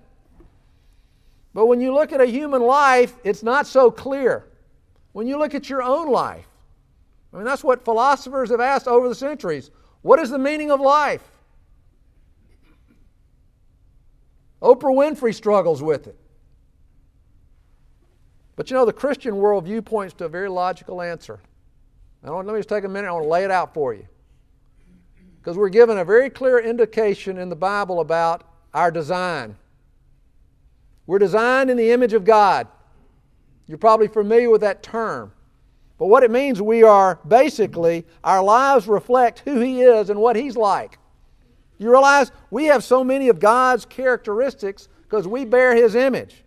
But 1.54 1.66
when 1.66 1.82
you 1.82 1.94
look 1.94 2.14
at 2.14 2.22
a 2.22 2.26
human 2.26 2.62
life, 2.62 3.14
it's 3.24 3.44
not 3.44 3.68
so 3.68 3.92
clear. 3.92 4.48
When 5.12 5.28
you 5.28 5.38
look 5.38 5.54
at 5.54 5.70
your 5.70 5.84
own 5.84 6.10
life, 6.10 6.48
I 7.34 7.38
mean, 7.38 7.46
that's 7.46 7.64
what 7.64 7.84
philosophers 7.84 8.50
have 8.52 8.62
asked 8.62 8.88
over 8.88 9.10
the 9.10 9.16
centuries 9.16 9.72
what 10.02 10.20
is 10.20 10.30
the 10.30 10.40
meaning 10.40 10.72
of 10.72 10.80
life? 10.80 11.24
Oprah 14.62 14.94
Winfrey 14.94 15.34
struggles 15.34 15.82
with 15.82 16.08
it. 16.08 16.18
But 18.56 18.70
you 18.70 18.76
know, 18.76 18.86
the 18.86 18.94
Christian 18.94 19.36
worldview 19.36 19.84
points 19.84 20.14
to 20.16 20.26
a 20.26 20.30
very 20.30 20.50
logical 20.50 21.02
answer. 21.02 21.40
Now, 22.24 22.38
let 22.38 22.46
me 22.46 22.60
just 22.60 22.70
take 22.70 22.84
a 22.84 22.88
minute, 22.88 23.08
I 23.08 23.12
want 23.12 23.26
to 23.26 23.30
lay 23.30 23.44
it 23.44 23.52
out 23.52 23.74
for 23.74 23.94
you. 23.94 24.08
Because 25.40 25.58
we're 25.58 25.70
given 25.70 25.98
a 25.98 26.06
very 26.06 26.30
clear 26.30 26.60
indication 26.60 27.40
in 27.40 27.50
the 27.50 27.56
Bible 27.56 28.00
about 28.00 28.44
our 28.74 28.92
design. 28.92 29.56
We're 31.06 31.20
designed 31.20 31.70
in 31.70 31.78
the 31.78 31.92
image 31.92 32.14
of 32.14 32.24
God. 32.24 32.68
You're 33.68 33.78
probably 33.78 34.08
familiar 34.08 34.50
with 34.50 34.62
that 34.62 34.84
term. 34.84 35.32
But 35.98 36.08
what 36.08 36.24
it 36.24 36.32
means, 36.32 36.62
we 36.62 36.84
are 36.84 37.20
basically, 37.28 38.06
our 38.24 38.44
lives 38.44 38.88
reflect 38.88 39.40
who 39.46 39.60
He 39.60 39.82
is 39.82 40.10
and 40.10 40.20
what 40.20 40.36
He's 40.36 40.58
like. 40.58 40.98
You 41.78 41.90
realize 41.90 42.32
we 42.50 42.66
have 42.66 42.84
so 42.84 43.04
many 43.04 43.30
of 43.30 43.40
God's 43.40 43.86
characteristics 43.86 44.88
because 45.04 45.28
we 45.28 45.46
bear 45.46 45.76
His 45.76 45.96
image. 45.96 46.44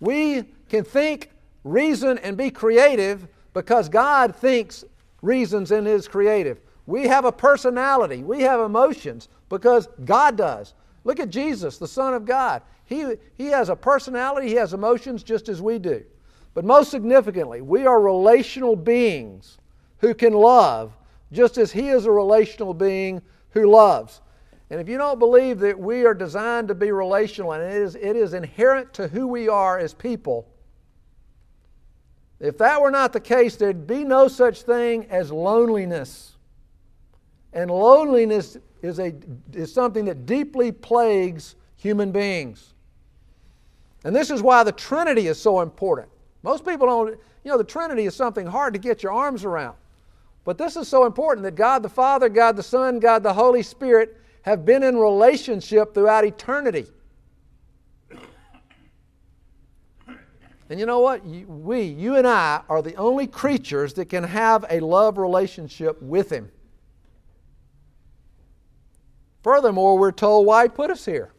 We 0.00 0.44
can 0.68 0.84
think, 0.84 1.30
reason, 1.64 2.18
and 2.18 2.36
be 2.36 2.50
creative 2.50 3.28
because 3.52 3.88
God 3.88 4.34
thinks, 4.34 4.84
reasons, 5.22 5.70
and 5.70 5.86
is 5.86 6.08
creative. 6.08 6.60
We 6.86 7.06
have 7.08 7.24
a 7.24 7.32
personality, 7.32 8.22
we 8.22 8.42
have 8.42 8.60
emotions 8.60 9.28
because 9.48 9.88
God 10.04 10.36
does. 10.36 10.74
Look 11.04 11.20
at 11.20 11.30
Jesus, 11.30 11.78
the 11.78 11.88
Son 11.88 12.14
of 12.14 12.24
God. 12.24 12.62
He, 12.86 13.16
he 13.36 13.46
has 13.46 13.68
a 13.68 13.76
personality, 13.76 14.48
he 14.48 14.54
has 14.54 14.72
emotions 14.72 15.22
just 15.22 15.48
as 15.48 15.60
we 15.60 15.78
do. 15.78 16.04
But 16.54 16.64
most 16.64 16.90
significantly, 16.90 17.60
we 17.60 17.84
are 17.86 18.00
relational 18.00 18.76
beings 18.76 19.58
who 19.98 20.14
can 20.14 20.32
love 20.32 20.96
just 21.32 21.58
as 21.58 21.72
he 21.72 21.88
is 21.88 22.06
a 22.06 22.10
relational 22.10 22.72
being 22.72 23.20
who 23.50 23.70
loves. 23.70 24.20
And 24.70 24.80
if 24.80 24.88
you 24.88 24.98
don't 24.98 25.18
believe 25.18 25.58
that 25.60 25.78
we 25.78 26.04
are 26.06 26.14
designed 26.14 26.68
to 26.68 26.74
be 26.74 26.92
relational 26.92 27.52
and 27.52 27.62
it 27.62 27.76
is, 27.76 27.94
it 27.96 28.16
is 28.16 28.34
inherent 28.34 28.92
to 28.94 29.08
who 29.08 29.26
we 29.26 29.48
are 29.48 29.78
as 29.78 29.92
people, 29.92 30.48
if 32.38 32.58
that 32.58 32.80
were 32.80 32.90
not 32.90 33.12
the 33.12 33.20
case, 33.20 33.56
there'd 33.56 33.86
be 33.86 34.04
no 34.04 34.28
such 34.28 34.62
thing 34.62 35.06
as 35.06 35.32
loneliness. 35.32 36.32
And 37.52 37.70
loneliness 37.70 38.58
is, 38.82 38.98
a, 38.98 39.14
is 39.52 39.72
something 39.72 40.04
that 40.04 40.26
deeply 40.26 40.70
plagues 40.70 41.54
human 41.76 42.12
beings. 42.12 42.74
And 44.04 44.14
this 44.14 44.30
is 44.30 44.42
why 44.42 44.62
the 44.62 44.72
Trinity 44.72 45.26
is 45.26 45.40
so 45.40 45.60
important. 45.60 46.08
Most 46.42 46.64
people 46.64 46.86
don't, 46.86 47.18
you 47.44 47.50
know, 47.50 47.58
the 47.58 47.64
Trinity 47.64 48.06
is 48.06 48.14
something 48.14 48.46
hard 48.46 48.74
to 48.74 48.78
get 48.78 49.02
your 49.02 49.12
arms 49.12 49.44
around. 49.44 49.76
But 50.44 50.58
this 50.58 50.76
is 50.76 50.86
so 50.86 51.06
important 51.06 51.42
that 51.42 51.56
God 51.56 51.82
the 51.82 51.88
Father, 51.88 52.28
God 52.28 52.56
the 52.56 52.62
Son, 52.62 53.00
God 53.00 53.24
the 53.24 53.32
Holy 53.32 53.62
Spirit 53.62 54.16
have 54.42 54.64
been 54.64 54.84
in 54.84 54.96
relationship 54.96 55.92
throughout 55.92 56.24
eternity. 56.24 56.86
And 60.68 60.80
you 60.80 60.86
know 60.86 61.00
what? 61.00 61.24
We, 61.24 61.82
you 61.82 62.16
and 62.16 62.26
I, 62.26 62.62
are 62.68 62.82
the 62.82 62.94
only 62.96 63.26
creatures 63.26 63.94
that 63.94 64.06
can 64.06 64.24
have 64.24 64.64
a 64.70 64.80
love 64.80 65.18
relationship 65.18 66.00
with 66.02 66.30
Him. 66.30 66.50
Furthermore, 69.42 69.98
we're 69.98 70.12
told 70.12 70.46
why 70.46 70.64
He 70.64 70.68
put 70.68 70.90
us 70.90 71.04
here. 71.04 71.32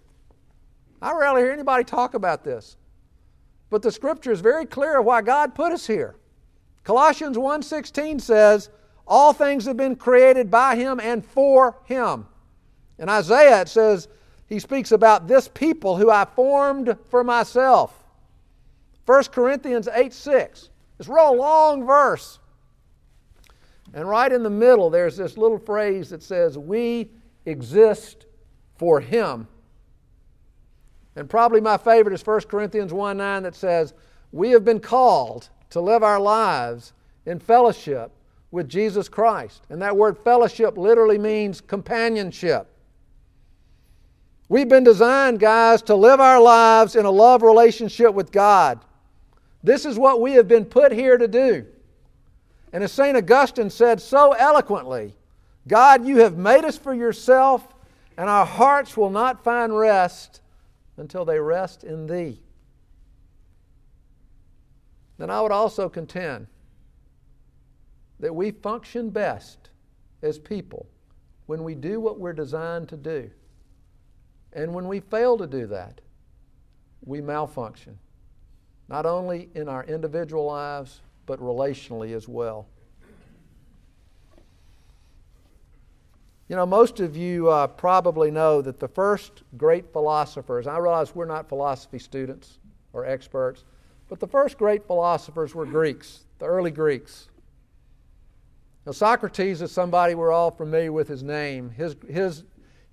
I 1.01 1.13
rarely 1.13 1.41
hear 1.41 1.51
anybody 1.51 1.83
talk 1.83 2.13
about 2.13 2.43
this. 2.43 2.77
But 3.69 3.81
the 3.81 3.91
scripture 3.91 4.31
is 4.31 4.41
very 4.41 4.65
clear 4.65 4.99
of 4.99 5.05
why 5.05 5.21
God 5.21 5.53
put 5.53 5.71
us 5.71 5.87
here. 5.87 6.15
Colossians 6.83 7.37
1:16 7.37 8.19
says, 8.19 8.69
"All 9.05 9.33
things 9.33 9.65
have 9.65 9.77
been 9.77 9.95
created 9.95 10.49
by 10.49 10.75
him 10.75 10.99
and 10.99 11.25
for 11.25 11.77
him." 11.83 12.27
In 12.97 13.09
Isaiah 13.09 13.61
it 13.61 13.69
says 13.69 14.07
he 14.47 14.59
speaks 14.59 14.91
about 14.91 15.27
this 15.27 15.47
people 15.49 15.97
who 15.97 16.09
I 16.09 16.25
formed 16.25 16.97
for 17.09 17.23
myself. 17.23 18.03
1 19.05 19.31
Corinthians 19.31 19.87
8 19.91 20.13
6. 20.13 20.69
It's 20.99 21.09
a 21.09 21.13
real 21.13 21.35
long 21.35 21.85
verse. 21.85 22.39
And 23.93 24.07
right 24.07 24.31
in 24.31 24.43
the 24.43 24.49
middle, 24.49 24.89
there's 24.89 25.17
this 25.17 25.37
little 25.37 25.57
phrase 25.57 26.09
that 26.09 26.23
says, 26.23 26.57
We 26.57 27.11
exist 27.45 28.25
for 28.75 28.99
Him. 28.99 29.47
And 31.17 31.27
probably 31.27 31.59
my 31.59 31.77
favorite 31.77 32.13
is 32.13 32.25
1 32.25 32.41
Corinthians 32.41 32.93
1 32.93 33.17
9 33.17 33.43
that 33.43 33.55
says, 33.55 33.95
We 34.31 34.51
have 34.51 34.63
been 34.63 34.79
called 34.79 35.49
to 35.71 35.81
live 35.81 36.03
our 36.03 36.19
lives 36.19 36.93
in 37.25 37.39
fellowship 37.39 38.11
with 38.51 38.69
Jesus 38.69 39.09
Christ. 39.09 39.63
And 39.69 39.81
that 39.81 39.97
word 39.97 40.15
fellowship 40.19 40.77
literally 40.77 41.17
means 41.17 41.59
companionship. 41.59 42.67
We've 44.47 44.69
been 44.69 44.83
designed, 44.83 45.39
guys, 45.39 45.81
to 45.83 45.95
live 45.95 46.21
our 46.21 46.39
lives 46.39 46.95
in 46.95 47.05
a 47.05 47.11
love 47.11 47.41
relationship 47.41 48.13
with 48.13 48.31
God. 48.31 48.79
This 49.63 49.85
is 49.85 49.97
what 49.97 50.21
we 50.21 50.33
have 50.33 50.47
been 50.47 50.65
put 50.65 50.91
here 50.91 51.17
to 51.17 51.27
do. 51.27 51.65
And 52.71 52.83
as 52.83 52.91
St. 52.91 53.17
Augustine 53.17 53.71
said 53.71 53.99
so 53.99 54.33
eloquently, 54.33 55.15
God, 55.67 56.05
you 56.05 56.17
have 56.17 56.37
made 56.37 56.63
us 56.63 56.77
for 56.77 56.93
yourself, 56.93 57.67
and 58.17 58.29
our 58.29 58.45
hearts 58.45 58.95
will 58.95 59.09
not 59.09 59.43
find 59.43 59.75
rest 59.75 60.41
until 60.97 61.25
they 61.25 61.39
rest 61.39 61.83
in 61.83 62.07
Thee. 62.07 62.41
Then 65.17 65.29
I 65.29 65.41
would 65.41 65.51
also 65.51 65.89
contend 65.89 66.47
that 68.19 68.33
we 68.33 68.51
function 68.51 69.09
best 69.09 69.69
as 70.21 70.39
people 70.39 70.87
when 71.45 71.63
we 71.63 71.75
do 71.75 71.99
what 71.99 72.19
we're 72.19 72.33
designed 72.33 72.89
to 72.89 72.97
do. 72.97 73.29
And 74.53 74.73
when 74.73 74.87
we 74.87 74.99
fail 74.99 75.37
to 75.37 75.47
do 75.47 75.67
that, 75.67 76.01
we 77.05 77.21
malfunction, 77.21 77.97
not 78.89 79.05
only 79.05 79.49
in 79.55 79.69
our 79.69 79.83
individual 79.85 80.45
lives, 80.45 81.01
but 81.25 81.39
relationally 81.39 82.15
as 82.15 82.27
well. 82.27 82.67
You 86.49 86.55
know, 86.55 86.65
most 86.65 86.99
of 86.99 87.17
you 87.17 87.49
uh, 87.49 87.67
probably 87.67 88.31
know 88.31 88.61
that 88.61 88.79
the 88.79 88.87
first 88.87 89.43
great 89.57 89.91
philosophers, 89.91 90.65
I 90.65 90.77
realize 90.77 91.13
we're 91.13 91.25
not 91.25 91.49
philosophy 91.49 91.99
students 91.99 92.59
or 92.93 93.05
experts, 93.05 93.65
but 94.07 94.19
the 94.19 94.27
first 94.27 94.57
great 94.57 94.87
philosophers 94.87 95.53
were 95.53 95.65
Greeks, 95.65 96.25
the 96.39 96.45
early 96.45 96.71
Greeks. 96.71 97.27
Now, 98.85 98.93
Socrates 98.93 99.61
is 99.61 99.71
somebody 99.71 100.15
we're 100.15 100.31
all 100.31 100.51
familiar 100.51 100.93
with 100.93 101.09
his 101.09 101.21
name. 101.21 101.69
His, 101.69 101.97
his 102.09 102.43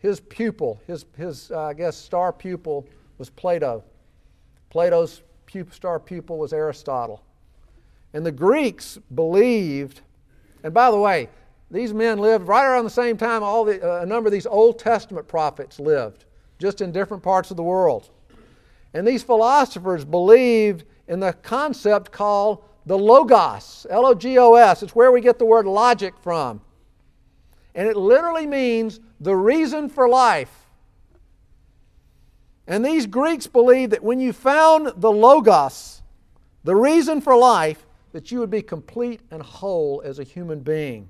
his 0.04 0.20
pupil, 0.20 0.78
his, 0.86 1.06
his 1.16 1.50
uh, 1.50 1.62
I 1.62 1.72
guess, 1.72 1.96
star 1.96 2.30
pupil 2.30 2.86
was 3.16 3.30
Plato. 3.30 3.82
Plato's 4.68 5.22
star 5.70 5.98
pupil 5.98 6.36
was 6.36 6.52
Aristotle. 6.52 7.24
And 8.12 8.26
the 8.26 8.30
Greeks 8.30 8.98
believed, 9.14 10.02
and 10.62 10.74
by 10.74 10.90
the 10.90 10.98
way, 10.98 11.30
these 11.74 11.92
men 11.92 12.18
lived 12.18 12.46
right 12.46 12.64
around 12.64 12.84
the 12.84 12.90
same 12.90 13.16
time 13.16 13.42
all 13.42 13.64
the, 13.64 13.82
uh, 13.82 14.02
a 14.02 14.06
number 14.06 14.28
of 14.28 14.32
these 14.32 14.46
Old 14.46 14.78
Testament 14.78 15.26
prophets 15.26 15.80
lived, 15.80 16.24
just 16.60 16.80
in 16.80 16.92
different 16.92 17.20
parts 17.20 17.50
of 17.50 17.56
the 17.56 17.64
world. 17.64 18.10
And 18.94 19.04
these 19.04 19.24
philosophers 19.24 20.04
believed 20.04 20.84
in 21.08 21.18
the 21.18 21.32
concept 21.32 22.12
called 22.12 22.62
the 22.86 22.96
Logos, 22.96 23.88
L 23.90 24.06
O 24.06 24.14
G 24.14 24.38
O 24.38 24.54
S. 24.54 24.84
It's 24.84 24.94
where 24.94 25.10
we 25.10 25.20
get 25.20 25.40
the 25.40 25.44
word 25.44 25.66
logic 25.66 26.14
from. 26.22 26.60
And 27.74 27.88
it 27.88 27.96
literally 27.96 28.46
means 28.46 29.00
the 29.18 29.34
reason 29.34 29.88
for 29.88 30.08
life. 30.08 30.66
And 32.68 32.84
these 32.84 33.04
Greeks 33.06 33.48
believed 33.48 33.90
that 33.92 34.04
when 34.04 34.20
you 34.20 34.32
found 34.32 34.92
the 34.98 35.10
Logos, 35.10 36.02
the 36.62 36.76
reason 36.76 37.20
for 37.20 37.36
life, 37.36 37.84
that 38.12 38.30
you 38.30 38.38
would 38.38 38.50
be 38.50 38.62
complete 38.62 39.22
and 39.32 39.42
whole 39.42 40.00
as 40.04 40.20
a 40.20 40.22
human 40.22 40.60
being. 40.60 41.08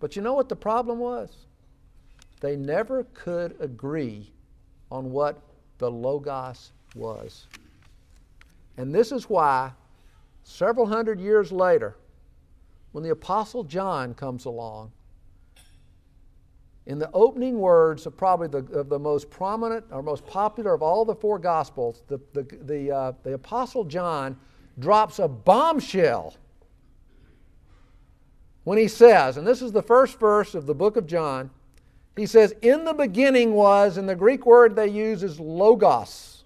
But 0.00 0.16
you 0.16 0.22
know 0.22 0.32
what 0.32 0.48
the 0.48 0.56
problem 0.56 0.98
was? 0.98 1.30
They 2.40 2.56
never 2.56 3.04
could 3.14 3.54
agree 3.60 4.32
on 4.90 5.12
what 5.12 5.40
the 5.78 5.90
Logos 5.90 6.72
was. 6.94 7.46
And 8.76 8.94
this 8.94 9.12
is 9.12 9.28
why, 9.28 9.72
several 10.42 10.86
hundred 10.86 11.20
years 11.20 11.52
later, 11.52 11.96
when 12.92 13.04
the 13.04 13.10
Apostle 13.10 13.62
John 13.62 14.14
comes 14.14 14.46
along, 14.46 14.90
in 16.86 16.98
the 16.98 17.10
opening 17.12 17.58
words 17.58 18.06
of 18.06 18.16
probably 18.16 18.48
the, 18.48 18.64
of 18.78 18.88
the 18.88 18.98
most 18.98 19.30
prominent 19.30 19.84
or 19.92 20.02
most 20.02 20.26
popular 20.26 20.74
of 20.74 20.82
all 20.82 21.04
the 21.04 21.14
four 21.14 21.38
Gospels, 21.38 22.02
the, 22.08 22.18
the, 22.32 22.42
the, 22.62 22.90
uh, 22.90 23.12
the 23.22 23.34
Apostle 23.34 23.84
John 23.84 24.36
drops 24.78 25.18
a 25.18 25.28
bombshell 25.28 26.34
when 28.70 28.78
he 28.78 28.86
says, 28.86 29.36
and 29.36 29.44
this 29.44 29.62
is 29.62 29.72
the 29.72 29.82
first 29.82 30.20
verse 30.20 30.54
of 30.54 30.64
the 30.64 30.74
book 30.76 30.96
of 30.96 31.04
John, 31.04 31.50
he 32.14 32.24
says, 32.24 32.54
In 32.62 32.84
the 32.84 32.92
beginning 32.92 33.52
was, 33.52 33.96
and 33.96 34.08
the 34.08 34.14
Greek 34.14 34.46
word 34.46 34.76
they 34.76 34.86
use 34.86 35.24
is 35.24 35.40
logos. 35.40 36.44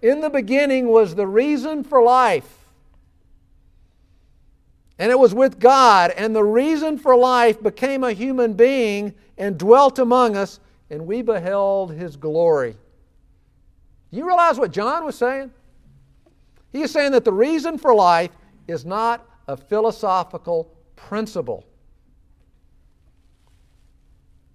In 0.00 0.22
the 0.22 0.30
beginning 0.30 0.88
was 0.88 1.14
the 1.14 1.26
reason 1.26 1.84
for 1.84 2.02
life. 2.02 2.48
And 4.98 5.12
it 5.12 5.18
was 5.18 5.34
with 5.34 5.60
God, 5.60 6.10
and 6.12 6.34
the 6.34 6.42
reason 6.42 6.96
for 6.96 7.14
life 7.14 7.62
became 7.62 8.02
a 8.02 8.14
human 8.14 8.54
being 8.54 9.12
and 9.36 9.58
dwelt 9.58 9.98
among 9.98 10.38
us, 10.38 10.58
and 10.88 11.06
we 11.06 11.20
beheld 11.20 11.92
his 11.92 12.16
glory. 12.16 12.78
You 14.10 14.26
realize 14.26 14.58
what 14.58 14.72
John 14.72 15.04
was 15.04 15.16
saying? 15.16 15.50
He 16.72 16.80
is 16.80 16.90
saying 16.90 17.12
that 17.12 17.26
the 17.26 17.32
reason 17.34 17.76
for 17.76 17.94
life 17.94 18.30
is 18.66 18.86
not 18.86 19.28
a 19.46 19.54
philosophical 19.54 20.73
principle, 20.96 21.64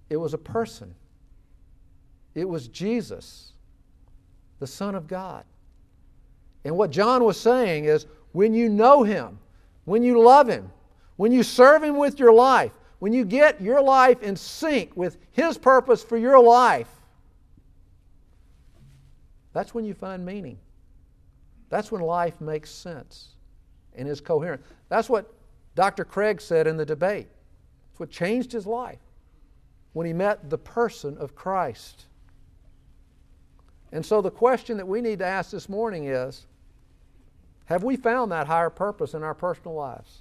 it 0.08 0.16
was 0.16 0.34
a 0.34 0.38
person, 0.38 0.94
it 2.34 2.48
was 2.48 2.68
Jesus. 2.68 3.52
the 4.60 4.66
Son 4.66 4.94
of 4.94 5.08
God. 5.08 5.44
And 6.64 6.76
what 6.76 6.90
John 6.90 7.24
was 7.24 7.40
saying 7.40 7.86
is 7.86 8.06
when 8.32 8.54
you 8.54 8.68
know 8.68 9.02
Him, 9.02 9.38
when 9.86 10.02
you 10.02 10.20
love 10.22 10.48
Him, 10.48 10.70
when 11.16 11.32
you 11.32 11.42
serve 11.42 11.82
Him 11.82 11.96
with 11.96 12.18
your 12.18 12.32
life, 12.32 12.72
when 12.98 13.12
you 13.12 13.24
get 13.24 13.60
your 13.60 13.80
life 13.80 14.22
in 14.22 14.36
sync 14.36 14.94
with 14.94 15.16
His 15.32 15.56
purpose 15.56 16.04
for 16.04 16.18
your 16.18 16.38
life, 16.38 16.90
that's 19.52 19.74
when 19.74 19.84
you 19.84 19.94
find 19.94 20.24
meaning. 20.24 20.58
That's 21.70 21.90
when 21.90 22.02
life 22.02 22.40
makes 22.40 22.70
sense 22.70 23.30
and 23.94 24.06
is 24.06 24.20
coherent. 24.20 24.62
That's 24.88 25.08
what 25.08 25.32
Dr. 25.80 26.04
Craig 26.04 26.42
said 26.42 26.66
in 26.66 26.76
the 26.76 26.84
debate. 26.84 27.28
It's 27.90 27.98
what 27.98 28.10
changed 28.10 28.52
his 28.52 28.66
life 28.66 29.00
when 29.94 30.06
he 30.06 30.12
met 30.12 30.50
the 30.50 30.58
person 30.58 31.16
of 31.16 31.34
Christ. 31.34 32.04
And 33.90 34.04
so 34.04 34.20
the 34.20 34.30
question 34.30 34.76
that 34.76 34.86
we 34.86 35.00
need 35.00 35.20
to 35.20 35.24
ask 35.24 35.50
this 35.50 35.70
morning 35.70 36.04
is 36.04 36.44
have 37.64 37.82
we 37.82 37.96
found 37.96 38.30
that 38.30 38.46
higher 38.46 38.68
purpose 38.68 39.14
in 39.14 39.22
our 39.22 39.32
personal 39.32 39.72
lives? 39.72 40.20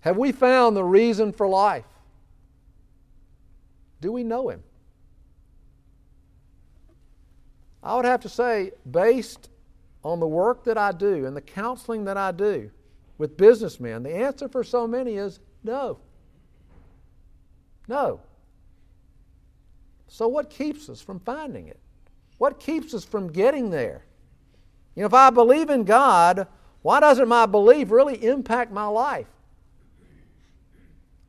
Have 0.00 0.18
we 0.18 0.30
found 0.30 0.76
the 0.76 0.84
reason 0.84 1.32
for 1.32 1.48
life? 1.48 1.86
Do 4.02 4.12
we 4.12 4.24
know 4.24 4.50
Him? 4.50 4.62
I 7.82 7.96
would 7.96 8.04
have 8.04 8.20
to 8.20 8.28
say, 8.28 8.72
based 8.90 9.48
on 10.04 10.20
the 10.20 10.28
work 10.28 10.64
that 10.64 10.76
I 10.76 10.92
do 10.92 11.24
and 11.24 11.34
the 11.34 11.40
counseling 11.40 12.04
that 12.04 12.18
I 12.18 12.30
do 12.30 12.70
with 13.18 13.36
businessmen, 13.36 14.02
the 14.02 14.14
answer 14.14 14.48
for 14.48 14.64
so 14.64 14.86
many 14.86 15.16
is 15.16 15.40
no. 15.62 15.98
No. 17.88 18.20
So, 20.08 20.28
what 20.28 20.50
keeps 20.50 20.88
us 20.88 21.00
from 21.00 21.20
finding 21.20 21.68
it? 21.68 21.78
What 22.38 22.60
keeps 22.60 22.94
us 22.94 23.04
from 23.04 23.32
getting 23.32 23.70
there? 23.70 24.04
You 24.94 25.02
know, 25.02 25.06
if 25.06 25.14
I 25.14 25.30
believe 25.30 25.70
in 25.70 25.84
God, 25.84 26.46
why 26.82 27.00
doesn't 27.00 27.28
my 27.28 27.46
belief 27.46 27.90
really 27.90 28.22
impact 28.24 28.72
my 28.72 28.86
life? 28.86 29.26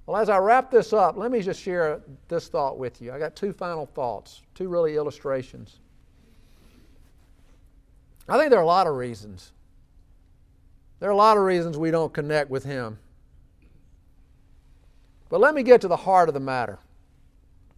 Well, 0.05 0.17
as 0.17 0.29
I 0.29 0.37
wrap 0.37 0.69
this 0.69 0.93
up, 0.93 1.17
let 1.17 1.31
me 1.31 1.41
just 1.41 1.59
share 1.59 2.01
this 2.27 2.47
thought 2.47 2.77
with 2.77 3.01
you. 3.01 3.11
I 3.11 3.17
got 3.17 3.35
two 3.35 3.51
final 3.51 3.87
thoughts, 3.87 4.43
two 4.53 4.67
really 4.67 4.97
illustrations. 4.97 5.79
I 8.29 8.37
think 8.37 8.49
there 8.49 8.59
are 8.59 8.63
a 8.63 8.67
lot 8.67 8.87
of 8.87 8.95
reasons. 8.95 9.51
There 10.99 11.09
are 11.09 11.13
a 11.13 11.17
lot 11.17 11.37
of 11.37 11.43
reasons 11.43 11.77
we 11.77 11.91
don't 11.91 12.13
connect 12.13 12.49
with 12.49 12.63
Him. 12.63 12.97
But 15.29 15.41
let 15.41 15.53
me 15.53 15.63
get 15.63 15.81
to 15.81 15.87
the 15.87 15.97
heart 15.97 16.29
of 16.29 16.33
the 16.33 16.39
matter. 16.39 16.79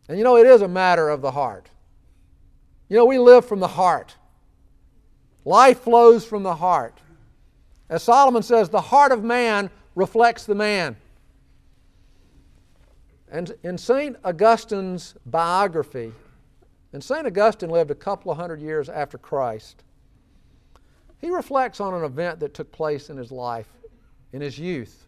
And 0.08 0.18
you 0.18 0.24
know, 0.24 0.38
it 0.38 0.48
is 0.48 0.62
a 0.62 0.68
matter 0.68 1.10
of 1.10 1.22
the 1.22 1.32
heart. 1.32 1.70
You 2.90 2.98
know, 2.98 3.06
we 3.06 3.18
live 3.18 3.46
from 3.46 3.60
the 3.60 3.68
heart. 3.68 4.16
Life 5.44 5.82
flows 5.82 6.26
from 6.26 6.44
the 6.44 6.56
heart. 6.56 7.00
As 7.90 8.04
Solomon 8.04 8.44
says, 8.44 8.70
the 8.70 8.82
heart 8.82 9.12
of 9.12 9.24
man 9.24 9.70
reflects 9.96 10.46
the 10.46 10.56
man. 10.56 10.98
And 13.30 13.54
in 13.64 13.78
St. 13.78 14.16
Augustine's 14.24 15.16
biography, 15.26 16.14
and 16.94 17.04
St. 17.04 17.28
Augustine 17.28 17.70
lived 17.70 17.92
a 17.92 17.96
couple 17.96 18.32
of 18.32 18.38
hundred 18.38 18.62
years 18.62 18.88
after 18.90 19.18
Christ, 19.18 19.84
he 21.20 21.30
reflects 21.30 21.80
on 21.80 21.94
an 21.94 22.04
event 22.04 22.40
that 22.40 22.54
took 22.54 22.72
place 22.72 23.10
in 23.10 23.18
his 23.18 23.32
life, 23.32 23.68
in 24.34 24.42
his 24.42 24.60
youth. 24.60 25.08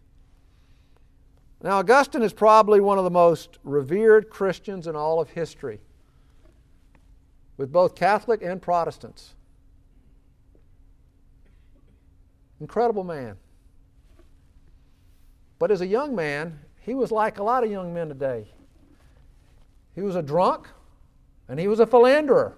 Now, 1.62 1.78
Augustine 1.78 2.22
is 2.22 2.32
probably 2.32 2.80
one 2.80 2.98
of 2.98 3.04
the 3.04 3.10
most 3.10 3.58
revered 3.64 4.30
Christians 4.30 4.86
in 4.86 4.96
all 4.96 5.20
of 5.20 5.30
history, 5.30 5.80
with 7.56 7.70
both 7.70 7.94
Catholic 7.94 8.42
and 8.42 8.60
Protestants. 8.60 9.34
Incredible 12.60 13.04
man. 13.04 13.36
But 15.58 15.70
as 15.70 15.82
a 15.82 15.86
young 15.86 16.14
man, 16.14 16.58
he 16.80 16.94
was 16.94 17.12
like 17.12 17.38
a 17.38 17.42
lot 17.42 17.62
of 17.62 17.70
young 17.70 17.92
men 17.92 18.08
today. 18.08 18.46
He 19.94 20.00
was 20.00 20.16
a 20.16 20.22
drunk 20.22 20.68
and 21.48 21.60
he 21.60 21.68
was 21.68 21.80
a 21.80 21.86
philanderer. 21.86 22.56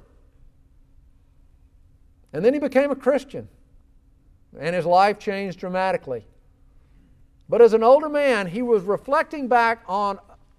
And 2.33 2.45
then 2.45 2.55
he 2.55 2.61
became 2.61 2.91
a 2.91 2.97
Christian, 2.97 3.49
and 4.59 4.75
his 4.75 4.87
life 4.87 5.19
changed 5.19 5.59
dramatically. 5.59 6.27
But 7.49 7.61
as 7.61 7.75
an 7.75 7.83
older 7.83 8.09
man, 8.09 8.47
he 8.47 8.63
was 8.63 8.83
reflecting 8.85 9.49
back 9.49 9.83
on 9.87 10.19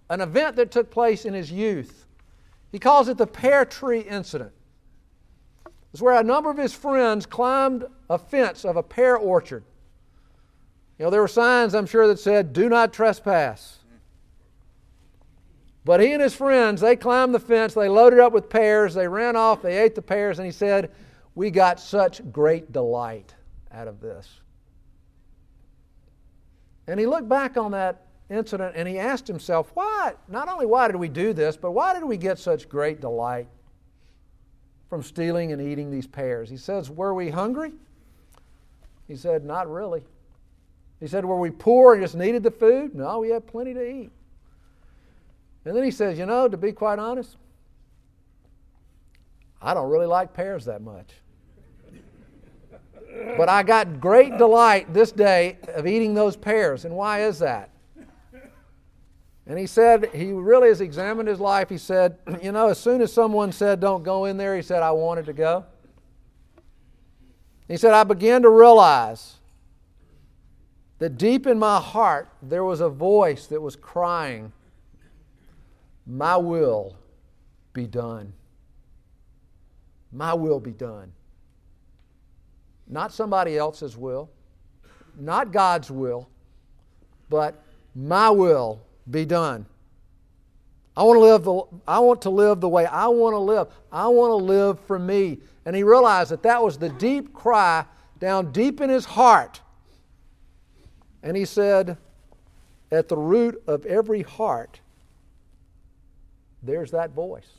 an 0.10 0.22
event 0.22 0.56
that 0.58 0.70
took 0.70 0.92
place 0.92 1.26
in 1.26 1.34
his 1.34 1.52
youth. 1.52 2.06
He 2.72 2.80
calls 2.80 3.08
it 3.08 3.18
the 3.18 3.28
pear 3.28 3.66
tree 3.66 4.02
incident. 4.02 4.52
It's 5.92 6.02
where 6.02 6.20
a 6.20 6.24
number 6.24 6.50
of 6.50 6.58
his 6.58 6.74
friends 6.74 7.26
climbed 7.26 7.86
a 8.10 8.18
fence 8.18 8.66
of 8.66 8.78
a 8.78 8.84
pear 8.84 9.16
orchard. 9.16 9.64
You 10.98 11.06
know, 11.06 11.12
there 11.12 11.22
were 11.22 11.28
signs, 11.28 11.74
I'm 11.74 11.86
sure, 11.86 12.08
that 12.08 12.20
said, 12.20 12.54
do 12.54 12.70
not 12.70 12.94
trespass. 12.94 13.80
But 15.86 16.00
he 16.00 16.14
and 16.14 16.22
his 16.22 16.34
friends, 16.34 16.82
they 16.82 16.96
climbed 16.96 17.34
the 17.34 17.40
fence, 17.40 17.74
they 17.74 17.90
loaded 17.90 18.20
up 18.20 18.32
with 18.32 18.50
pears, 18.50 18.94
they 18.94 19.08
ran 19.08 19.36
off, 19.36 19.62
they 19.62 19.78
ate 19.80 19.96
the 19.96 20.02
pears, 20.02 20.40
and 20.40 20.46
he 20.46 20.52
said, 20.52 20.92
we 21.36 21.50
got 21.52 21.80
such 21.80 22.22
great 22.32 22.72
delight 22.72 23.34
out 23.72 23.88
of 23.88 24.00
this. 24.00 24.30
And 26.88 27.00
he 27.00 27.06
looked 27.06 27.30
back 27.30 27.58
on 27.58 27.72
that 27.72 28.06
incident 28.30 28.76
and 28.76 28.88
he 28.88 29.00
asked 29.00 29.28
himself, 29.28 29.72
why, 29.74 30.14
not 30.28 30.50
only 30.50 30.66
why 30.66 30.88
did 30.88 30.98
we 30.98 31.08
do 31.08 31.34
this, 31.34 31.56
but 31.58 31.72
why 31.72 31.94
did 31.94 32.04
we 32.04 32.18
get 32.18 32.38
such 32.38 32.68
great 32.68 33.02
delight 33.02 33.48
from 34.90 35.02
stealing 35.02 35.52
and 35.52 35.62
eating 35.62 35.90
these 35.90 36.08
pears? 36.08 36.50
He 36.50 36.58
says, 36.58 36.90
Were 36.90 37.14
we 37.14 37.30
hungry? 37.30 37.72
He 39.08 39.16
said, 39.16 39.44
Not 39.44 39.70
really. 39.70 40.04
He 41.00 41.08
said, 41.08 41.26
Were 41.26 41.40
we 41.40 41.50
poor 41.50 41.94
and 41.94 42.04
just 42.04 42.16
needed 42.16 42.44
the 42.44 42.52
food? 42.52 42.94
No, 42.94 43.20
we 43.20 43.30
had 43.30 43.48
plenty 43.48 43.74
to 43.74 43.84
eat. 43.84 44.12
And 45.66 45.76
then 45.76 45.84
he 45.84 45.92
says, 45.92 46.18
You 46.18 46.26
know, 46.26 46.48
to 46.48 46.58
be 46.58 46.72
quite 46.72 47.00
honest, 47.00 47.38
I 49.62 49.74
don't 49.74 49.90
really 49.90 50.06
like 50.06 50.34
pears 50.34 50.66
that 50.66 50.82
much. 50.82 51.08
But 53.38 53.50
I 53.50 53.64
got 53.64 54.00
great 54.00 54.38
delight 54.38 54.94
this 54.94 55.12
day 55.12 55.58
of 55.68 55.88
eating 55.88 56.14
those 56.14 56.36
pears. 56.36 56.86
And 56.86 56.96
why 56.96 57.24
is 57.24 57.40
that? 57.40 57.70
And 59.46 59.60
he 59.60 59.68
said, 59.68 60.10
he 60.14 60.32
really 60.32 60.70
has 60.70 60.80
examined 60.80 61.28
his 61.28 61.40
life. 61.40 61.70
He 61.70 61.78
said, 61.78 62.18
You 62.42 62.52
know, 62.52 62.70
as 62.70 62.80
soon 62.80 63.02
as 63.02 63.12
someone 63.12 63.52
said, 63.52 63.80
Don't 63.80 64.04
go 64.04 64.26
in 64.26 64.38
there, 64.38 64.56
he 64.56 64.62
said, 64.62 64.82
I 64.82 64.92
wanted 64.92 65.26
to 65.26 65.34
go. 65.34 65.66
He 67.68 67.78
said, 67.78 67.94
I 67.94 68.04
began 68.04 68.42
to 68.44 68.50
realize 68.50 69.36
that 71.00 71.18
deep 71.18 71.48
in 71.48 71.60
my 71.60 71.80
heart 71.80 72.30
there 72.42 72.64
was 72.64 72.82
a 72.82 72.90
voice 72.90 73.48
that 73.48 73.62
was 73.62 73.76
crying, 73.76 74.54
My 76.06 76.38
will 76.38 76.96
be 77.74 77.88
done. 77.88 78.34
My 80.12 80.34
will 80.34 80.60
be 80.60 80.72
done 80.72 81.12
not 82.88 83.14
somebody 83.14 83.58
else's 83.58 83.98
will, 83.98 84.30
not 85.18 85.52
God's 85.52 85.90
will, 85.90 86.30
but 87.30 87.64
my 87.96 88.30
will 88.30 88.82
be 89.10 89.26
done. 89.26 89.66
I 90.96 91.04
want 91.04 91.18
to 91.18 91.22
live 91.22 91.44
the, 91.44 91.64
I 91.88 92.00
want 92.00 92.22
to 92.24 92.30
live 92.30 92.62
the 92.62 92.70
way 92.70 92.86
I 92.86 93.08
want 93.08 93.34
to 93.34 93.40
live. 93.40 93.68
I 93.92 94.08
want 94.08 94.32
to 94.32 94.36
live 94.36 94.80
for 94.82 95.00
me. 95.00 95.40
And 95.66 95.76
he 95.76 95.84
realized 95.84 96.32
that 96.32 96.44
that 96.44 96.62
was 96.62 96.78
the 96.78 96.90
deep 96.90 97.34
cry 97.34 97.86
down 98.20 98.52
deep 98.52 98.80
in 98.80 98.90
his 98.90 99.06
heart. 99.06 99.62
And 101.24 101.36
he 101.36 101.46
said, 101.46 101.98
at 102.92 103.10
the 103.10 103.18
root 103.18 103.62
of 103.66 103.86
every 103.86 104.22
heart, 104.22 104.80
there's 106.62 106.92
that 106.92 107.12
voice 107.12 107.50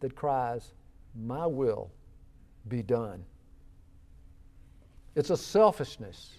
that 0.00 0.14
cries, 0.14 0.72
My 1.14 1.46
will 1.46 1.90
be 2.68 2.82
done. 2.82 3.24
It's 5.14 5.30
a 5.30 5.36
selfishness. 5.36 6.38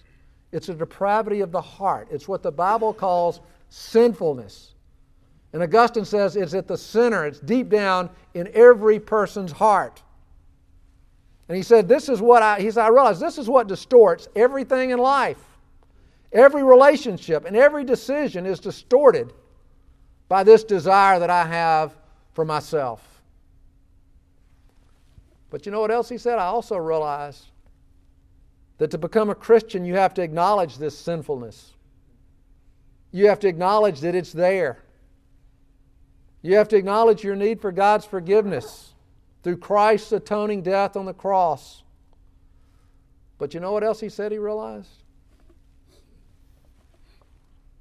It's 0.52 0.68
a 0.68 0.74
depravity 0.74 1.40
of 1.40 1.52
the 1.52 1.60
heart. 1.60 2.08
It's 2.10 2.28
what 2.28 2.42
the 2.42 2.52
Bible 2.52 2.92
calls 2.92 3.40
sinfulness. 3.68 4.74
And 5.52 5.62
Augustine 5.62 6.04
says 6.04 6.36
it's 6.36 6.54
at 6.54 6.66
the 6.66 6.76
center, 6.76 7.24
it's 7.24 7.38
deep 7.38 7.68
down 7.68 8.10
in 8.34 8.48
every 8.54 8.98
person's 8.98 9.52
heart. 9.52 10.02
And 11.48 11.56
he 11.56 11.62
said, 11.62 11.88
This 11.88 12.08
is 12.08 12.20
what 12.20 12.42
I, 12.42 12.60
he 12.60 12.70
said, 12.70 12.84
I 12.84 12.88
realize 12.88 13.20
this 13.20 13.38
is 13.38 13.48
what 13.48 13.68
distorts 13.68 14.28
everything 14.34 14.90
in 14.90 14.98
life. 14.98 15.42
Every 16.32 16.64
relationship 16.64 17.44
and 17.44 17.56
every 17.56 17.84
decision 17.84 18.46
is 18.46 18.58
distorted 18.58 19.32
by 20.28 20.42
this 20.42 20.64
desire 20.64 21.20
that 21.20 21.30
I 21.30 21.46
have 21.46 21.96
for 22.32 22.44
myself. 22.44 23.22
But 25.50 25.66
you 25.66 25.70
know 25.70 25.80
what 25.80 25.92
else 25.92 26.08
he 26.08 26.18
said? 26.18 26.40
I 26.40 26.46
also 26.46 26.76
realized 26.76 27.46
that 28.78 28.90
to 28.90 28.98
become 28.98 29.30
a 29.30 29.34
Christian, 29.34 29.84
you 29.84 29.94
have 29.94 30.14
to 30.14 30.22
acknowledge 30.22 30.78
this 30.78 30.98
sinfulness. 30.98 31.72
You 33.12 33.28
have 33.28 33.38
to 33.40 33.48
acknowledge 33.48 34.00
that 34.00 34.14
it's 34.14 34.32
there. 34.32 34.78
You 36.42 36.56
have 36.56 36.68
to 36.68 36.76
acknowledge 36.76 37.22
your 37.22 37.36
need 37.36 37.60
for 37.60 37.72
God's 37.72 38.04
forgiveness. 38.04 38.94
through 39.44 39.58
Christ's 39.58 40.10
atoning 40.10 40.62
death 40.62 40.96
on 40.96 41.04
the 41.04 41.12
cross. 41.12 41.82
But 43.38 43.52
you 43.52 43.60
know 43.60 43.72
what 43.72 43.84
else 43.84 44.00
he 44.00 44.08
said 44.08 44.32
he 44.32 44.38
realized? 44.38 44.88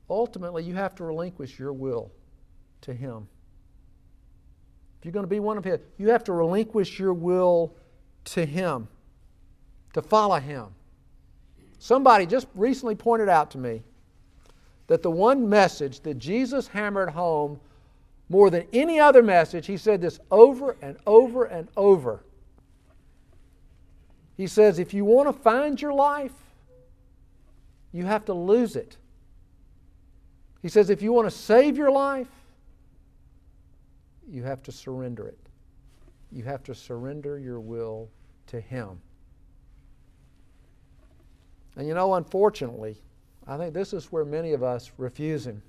Ultimately, 0.10 0.64
you 0.64 0.76
have 0.76 0.94
to 0.96 1.06
relinquish 1.06 1.58
your 1.58 1.72
will 1.72 2.12
to 2.82 2.94
him. 2.94 3.28
If 5.00 5.06
you're 5.06 5.14
going 5.14 5.24
to 5.24 5.30
be 5.30 5.40
one 5.40 5.58
of 5.58 5.64
his, 5.64 5.80
you 5.98 6.10
have 6.10 6.26
to 6.26 6.34
relinquish 6.34 7.00
your 7.00 7.14
will 7.14 7.74
to 8.26 8.46
him, 8.46 8.90
to 9.94 10.02
follow 10.02 10.40
him. 10.40 10.68
Somebody 11.84 12.26
just 12.26 12.48
recently 12.56 12.96
pointed 12.96 13.28
out 13.28 13.52
to 13.52 13.58
me 13.58 13.84
that 14.88 15.04
the 15.04 15.12
one 15.12 15.50
message 15.50 16.00
that 16.04 16.18
Jesus 16.18 16.70
hammered 16.70 17.10
home 17.10 17.60
more 18.30 18.50
than 18.50 18.66
any 18.72 19.02
other 19.02 19.22
message, 19.22 19.68
he 19.68 19.76
said 19.76 20.00
this 20.00 20.18
over 20.32 20.78
and 20.82 20.96
over 21.06 21.44
and 21.44 21.68
over. 21.76 22.24
He 24.38 24.48
says, 24.48 24.80
if 24.80 24.94
you 24.94 25.04
want 25.04 25.28
to 25.28 25.34
find 25.34 25.82
your 25.82 25.94
life, 25.94 26.32
you 27.92 28.06
have 28.06 28.24
to 28.26 28.34
lose 28.34 28.78
it. 28.78 28.96
He 30.62 30.70
says, 30.70 30.90
if 30.90 31.02
you 31.02 31.12
want 31.12 31.30
to 31.30 31.36
save 31.36 31.76
your 31.76 31.92
life, 31.92 32.30
you 34.26 34.44
have 34.44 34.64
to 34.64 34.72
surrender 34.72 35.28
it. 35.28 35.50
You 36.32 36.46
have 36.46 36.64
to 36.64 36.74
surrender 36.74 37.38
your 37.38 37.60
will 37.60 38.08
to 38.48 38.62
Him. 38.62 39.02
And 41.76 41.88
you 41.88 41.94
know, 41.94 42.14
unfortunately, 42.14 43.02
I 43.48 43.58
think 43.58 43.74
this 43.74 43.94
is 43.94 44.12
where 44.12 44.26
many 44.26 44.54
of 44.54 44.64
us 44.64 44.92
refuse 44.98 45.46
Him. 45.46 45.62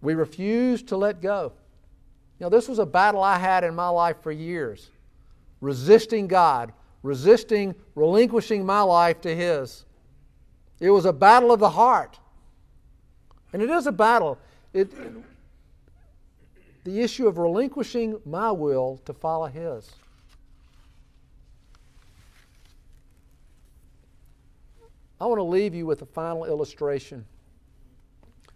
We 0.00 0.14
refuse 0.14 0.82
to 0.84 0.96
let 0.96 1.20
go. 1.20 1.52
You 2.38 2.46
know, 2.46 2.50
this 2.50 2.68
was 2.68 2.78
a 2.78 2.86
battle 2.86 3.22
I 3.22 3.38
had 3.38 3.62
in 3.62 3.74
my 3.74 3.88
life 3.88 4.16
for 4.22 4.32
years 4.32 4.90
resisting 5.60 6.26
God, 6.26 6.72
resisting 7.04 7.74
relinquishing 7.94 8.66
my 8.66 8.82
life 8.82 9.20
to 9.20 9.34
His. 9.34 9.84
It 10.80 10.90
was 10.90 11.04
a 11.04 11.12
battle 11.12 11.52
of 11.52 11.60
the 11.60 11.70
heart. 11.70 12.18
And 13.52 13.62
it 13.62 13.70
is 13.70 13.86
a 13.86 13.92
battle. 13.92 14.38
It, 14.72 14.90
the 16.82 17.00
issue 17.00 17.28
of 17.28 17.38
relinquishing 17.38 18.20
my 18.24 18.50
will 18.50 19.00
to 19.04 19.12
follow 19.12 19.46
His. 19.46 19.88
I 25.22 25.26
want 25.26 25.38
to 25.38 25.44
leave 25.44 25.72
you 25.72 25.86
with 25.86 26.02
a 26.02 26.06
final 26.06 26.46
illustration, 26.46 27.24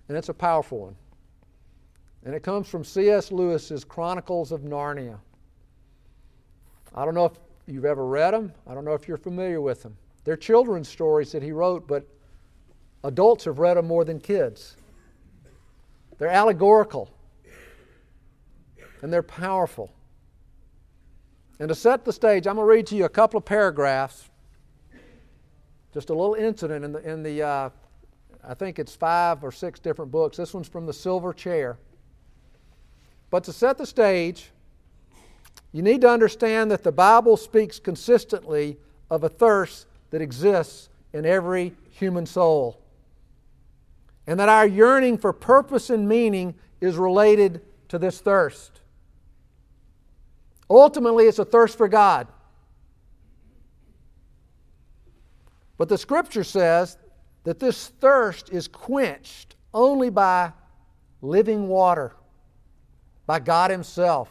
and 0.09 0.19
it's 0.19 0.31
a 0.31 0.35
powerful 0.35 0.81
one. 0.81 0.97
And 2.25 2.35
it 2.35 2.43
comes 2.43 2.67
from 2.67 2.83
C.S. 2.83 3.31
Lewis's 3.31 3.85
Chronicles 3.85 4.51
of 4.51 4.62
Narnia. 4.62 5.17
I 6.93 7.05
don't 7.05 7.14
know 7.14 7.27
if 7.27 7.35
you've 7.69 7.85
ever 7.85 8.05
read 8.05 8.33
them, 8.33 8.53
I 8.67 8.75
don't 8.75 8.85
know 8.85 8.95
if 8.95 9.07
you're 9.07 9.17
familiar 9.17 9.61
with 9.61 9.85
them. 9.85 9.97
They're 10.25 10.37
children's 10.37 10.89
stories 10.89 11.31
that 11.31 11.41
he 11.41 11.53
wrote, 11.53 11.87
but 11.87 12.05
adults 13.05 13.45
have 13.45 13.61
read 13.61 13.77
them 13.77 13.87
more 13.87 14.05
than 14.05 14.19
kids. 14.19 14.77
They're 16.19 16.27
allegorical 16.27 17.09
and 19.03 19.12
they're 19.12 19.23
powerful. 19.23 19.93
And 21.61 21.69
to 21.69 21.77
set 21.77 22.05
the 22.05 22.12
stage, 22.12 22.49
I'm 22.49 22.57
going 22.57 22.67
to 22.67 22.75
read 22.75 22.89
to 22.89 22.97
you 22.97 23.05
a 23.05 23.09
couple 23.09 23.39
of 23.39 23.45
paragraphs 23.45 24.31
just 25.97 26.11
a 26.11 26.15
little 26.15 26.35
incident 26.35 26.85
in 26.85 26.93
the, 26.93 27.11
in 27.11 27.23
the 27.23 27.43
uh, 27.43 27.71
I 28.47 28.53
think 28.53 28.79
it's 28.79 28.95
five 28.95 29.43
or 29.43 29.51
six 29.51 29.81
different 29.81 30.13
books. 30.13 30.37
This 30.37 30.53
one's 30.53 30.69
from 30.69 30.85
the 30.85 30.93
Silver 30.93 31.33
Chair. 31.33 31.79
But 33.31 33.45
to 33.45 33.53
set 33.55 33.79
the 33.79 33.87
stage, 33.87 34.51
you 35.73 35.81
need 35.81 36.03
to 36.03 36.11
understand 36.11 36.71
that 36.71 36.83
the 36.83 36.93
Bible 36.93 37.39
speaks 37.39 37.79
consistently 37.79 38.77
of 39.11 39.25
a 39.25 39.31
thirst 39.31 39.87
that 40.11 40.21
exists 40.21 40.91
in 41.15 41.25
every 41.25 41.73
human 41.89 42.27
soul. 42.27 42.79
And 44.27 44.39
that 44.39 44.51
our 44.51 44.67
yearning 44.67 45.17
for 45.17 45.33
purpose 45.33 45.89
and 45.89 46.07
meaning 46.07 46.57
is 46.79 46.97
related 46.97 47.63
to 47.89 47.99
this 47.99 48.21
thirst. 48.21 48.83
Ultimately, 50.69 51.25
it's 51.25 51.39
a 51.39 51.45
thirst 51.47 51.79
for 51.79 51.89
God. 51.89 52.29
But 55.79 55.89
the 55.89 55.99
scripture 55.99 56.45
says 56.45 56.97
that 57.45 57.59
this 57.59 57.89
thirst 57.89 58.51
is 58.51 58.68
quenched 58.68 59.57
only 59.74 60.11
by 60.11 60.53
living 61.22 61.68
water, 61.68 62.14
by 63.27 63.39
God 63.39 63.70
Himself. 63.70 64.31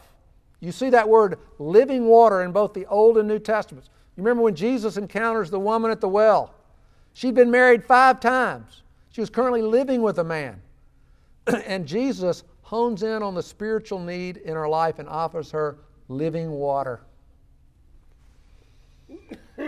You 0.60 0.72
see 0.72 0.90
that 0.90 1.08
word 1.08 1.38
living 1.60 2.06
water 2.06 2.44
in 2.44 2.52
both 2.52 2.74
the 2.74 2.86
Old 2.88 3.18
and 3.18 3.28
New 3.28 3.40
Testaments. 3.40 3.90
You 4.16 4.24
remember 4.24 4.44
when 4.44 4.56
Jesus 4.56 4.98
encounters 4.98 5.50
the 5.50 5.60
woman 5.60 5.92
at 5.92 6.02
the 6.02 6.10
well? 6.10 6.54
She'd 7.14 7.36
been 7.36 7.52
married 7.52 7.84
five 7.84 8.20
times. 8.20 8.84
She 9.12 9.22
was 9.22 9.30
currently 9.30 9.62
living 9.62 10.02
with 10.02 10.20
a 10.20 10.24
man. 10.24 10.62
and 11.66 11.86
Jesus 11.86 12.44
hones 12.62 13.04
in 13.04 13.22
on 13.22 13.36
the 13.36 13.44
spiritual 13.44 14.00
need 14.00 14.38
in 14.38 14.56
her 14.56 14.68
life 14.68 15.00
and 15.00 15.08
offers 15.08 15.52
her 15.52 15.78
living 16.08 16.52
water. 16.52 17.02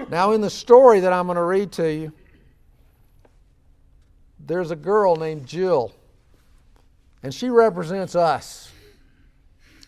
Now, 0.09 0.31
in 0.31 0.41
the 0.41 0.49
story 0.49 1.01
that 1.01 1.11
I'm 1.11 1.25
going 1.25 1.35
to 1.35 1.43
read 1.43 1.71
to 1.73 1.91
you, 1.91 2.13
there's 4.39 4.71
a 4.71 4.75
girl 4.75 5.17
named 5.17 5.45
Jill, 5.45 5.91
and 7.23 7.33
she 7.33 7.49
represents 7.49 8.15
us. 8.15 8.71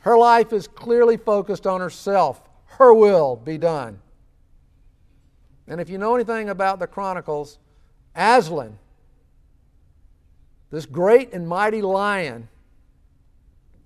Her 0.02 0.18
life 0.18 0.52
is 0.52 0.68
clearly 0.68 1.16
focused 1.16 1.66
on 1.66 1.80
herself. 1.80 2.42
Her 2.66 2.94
will 2.94 3.38
be 3.38 3.58
done. 3.58 4.02
And 5.68 5.80
if 5.80 5.90
you 5.90 5.98
know 5.98 6.16
anything 6.16 6.50
about 6.50 6.80
the 6.80 6.88
Chronicles, 6.88 7.58
Aslan, 8.16 8.78
this 10.72 10.86
great 10.86 11.32
and 11.34 11.48
mighty 11.48 11.82
lion, 11.82 12.50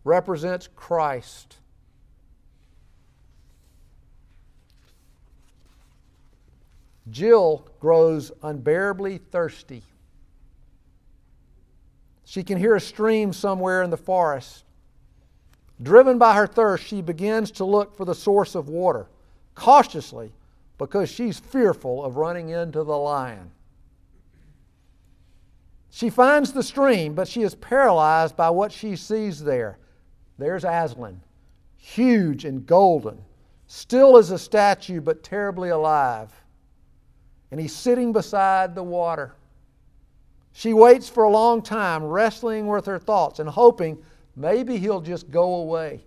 represents 0.03 0.67
Christ. 0.75 1.57
Jill 7.09 7.67
grows 7.79 8.31
unbearably 8.41 9.17
thirsty. 9.17 9.83
She 12.23 12.43
can 12.43 12.57
hear 12.57 12.75
a 12.75 12.81
stream 12.81 13.33
somewhere 13.33 13.83
in 13.83 13.89
the 13.89 13.97
forest. 13.97 14.63
Driven 15.81 16.17
by 16.17 16.35
her 16.35 16.47
thirst, 16.47 16.85
she 16.85 17.01
begins 17.01 17.51
to 17.51 17.65
look 17.65 17.95
for 17.95 18.05
the 18.05 18.15
source 18.15 18.55
of 18.55 18.69
water, 18.69 19.07
cautiously, 19.53 20.31
because 20.77 21.09
she's 21.09 21.39
fearful 21.39 22.03
of 22.03 22.15
running 22.15 22.49
into 22.49 22.83
the 22.83 22.97
lion. 22.97 23.51
She 25.89 26.09
finds 26.09 26.53
the 26.53 26.63
stream, 26.63 27.13
but 27.13 27.27
she 27.27 27.43
is 27.43 27.53
paralyzed 27.53 28.35
by 28.35 28.49
what 28.49 28.71
she 28.71 28.95
sees 28.95 29.43
there. 29.43 29.77
There's 30.37 30.63
Aslan, 30.63 31.21
huge 31.77 32.45
and 32.45 32.65
golden, 32.65 33.19
still 33.67 34.17
as 34.17 34.31
a 34.31 34.39
statue, 34.39 35.01
but 35.01 35.21
terribly 35.21 35.69
alive 35.69 36.42
and 37.53 37.61
he's 37.61 37.75
sitting 37.75 38.11
beside 38.11 38.73
the 38.73 38.81
water. 38.81 39.35
She 40.53 40.73
waits 40.73 41.07
for 41.07 41.25
a 41.25 41.29
long 41.29 41.61
time, 41.61 42.03
wrestling 42.03 42.65
with 42.65 42.87
her 42.87 42.97
thoughts 42.97 43.37
and 43.37 43.47
hoping 43.47 43.99
maybe 44.35 44.79
he'll 44.79 45.01
just 45.01 45.29
go 45.29 45.57
away. 45.57 46.03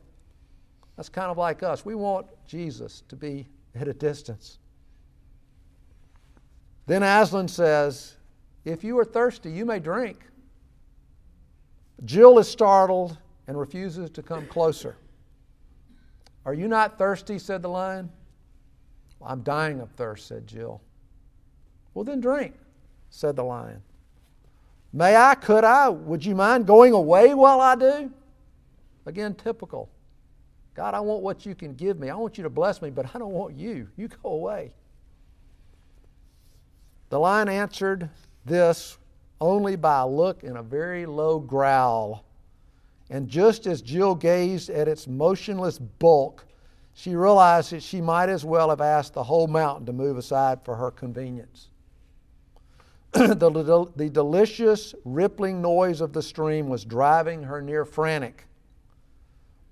That's 0.97 1.09
kind 1.09 1.31
of 1.31 1.39
like 1.39 1.63
us. 1.63 1.85
We 1.85 1.95
want 1.95 2.27
Jesus 2.49 3.05
to 3.07 3.15
be 3.15 3.47
at 3.77 3.87
a 3.87 3.95
distance. 3.95 4.59
Then 6.87 7.05
Aslan 7.05 7.47
says, 7.47 8.17
If 8.65 8.83
you 8.83 8.99
are 8.99 9.05
thirsty, 9.05 9.53
you 9.53 9.65
may 9.65 9.79
drink. 9.79 10.19
Jill 12.05 12.41
is 12.41 12.49
startled 12.49 13.19
and 13.47 13.57
refuses 13.57 14.11
to 14.11 14.21
come 14.21 14.49
closer. 14.49 14.97
Are 16.45 16.55
you 16.55 16.67
not 16.67 16.99
thirsty? 16.99 17.39
said 17.39 17.63
the 17.63 17.69
lion. 17.69 18.11
Well, 19.21 19.31
I'm 19.31 19.43
dying 19.43 19.79
of 19.79 19.93
thirst, 19.93 20.27
said 20.27 20.49
Jill. 20.49 20.81
Well, 21.97 22.05
then 22.05 22.21
drink, 22.21 22.53
said 23.09 23.37
the 23.37 23.43
lion. 23.43 23.81
May 24.93 25.17
I, 25.17 25.35
could 25.35 25.65
I? 25.65 25.89
Would 25.89 26.27
you 26.27 26.35
mind 26.35 26.67
going 26.67 26.93
away 26.93 27.33
while 27.33 27.59
I 27.59 27.75
do? 27.75 28.13
Again, 29.07 29.35
typical. 29.35 29.89
God, 30.75 30.93
I 30.93 31.01
want 31.01 31.23
what 31.23 31.47
you 31.47 31.55
can 31.55 31.73
give 31.73 31.99
me. 31.99 32.11
I 32.11 32.17
want 32.17 32.37
you 32.37 32.45
to 32.45 32.51
bless 32.51 32.83
me, 32.83 32.91
but 32.91 33.07
I 33.15 33.19
don't 33.19 33.33
want 33.33 33.57
you. 33.57 33.89
You 33.97 34.09
go 34.09 34.29
away. 34.29 34.73
The 37.09 37.19
lion 37.19 37.49
answered 37.49 38.11
this 38.45 38.99
only 39.41 39.75
by 39.75 40.01
a 40.01 40.07
look 40.07 40.43
and 40.43 40.59
a 40.59 40.63
very 40.63 41.07
low 41.07 41.39
growl. 41.39 42.27
And 43.09 43.27
just 43.27 43.67
as 43.67 43.81
Jill 43.81 44.15
gazed 44.15 44.69
at 44.69 44.87
its 44.87 45.07
motionless 45.09 45.79
bulk, 45.79 46.45
she 46.93 47.17
realized 47.17 47.73
that 47.73 47.83
she 47.83 48.03
might 48.03 48.29
as 48.29 48.45
well 48.45 48.69
have 48.69 48.83
asked 48.83 49.15
the 49.15 49.25
whole 49.25 49.47
mountain 49.47 49.87
to 49.87 49.95
move 49.95 50.19
aside 50.19 50.63
for 50.63 50.77
her 50.77 50.91
convenience. 50.91 51.71
the, 53.13 53.91
the 53.97 54.11
delicious 54.11 54.95
rippling 55.05 55.63
noise 55.63 56.01
of 56.01 56.13
the 56.13 56.23
stream 56.23 56.69
was 56.69 56.85
driving 56.85 57.45
her 57.45 57.63
near 57.63 57.85
frantic. 57.85 58.47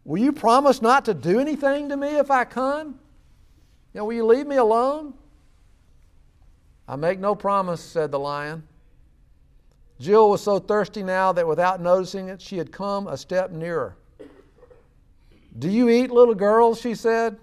Will 0.04 0.20
you 0.20 0.32
promise 0.32 0.82
not 0.82 1.04
to 1.06 1.14
do 1.14 1.40
anything 1.40 1.88
to 1.88 1.96
me 1.96 2.18
if 2.18 2.30
I 2.30 2.44
come? 2.44 2.98
You 3.92 4.00
know, 4.00 4.04
will 4.06 4.14
you 4.14 4.26
leave 4.26 4.46
me 4.46 4.56
alone? 4.56 5.14
I 6.86 6.96
make 6.96 7.18
no 7.18 7.34
promise, 7.34 7.80
said 7.80 8.10
the 8.10 8.18
lion. 8.18 8.64
Jill 9.98 10.28
was 10.30 10.42
so 10.42 10.58
thirsty 10.58 11.02
now 11.02 11.32
that 11.32 11.46
without 11.46 11.80
noticing 11.80 12.28
it, 12.28 12.42
she 12.42 12.58
had 12.58 12.72
come 12.72 13.06
a 13.06 13.16
step 13.16 13.50
nearer. 13.50 13.96
Do 15.58 15.70
you 15.70 15.88
eat 15.88 16.10
little 16.10 16.34
girls? 16.34 16.80
she 16.80 16.94
said. 16.94 17.38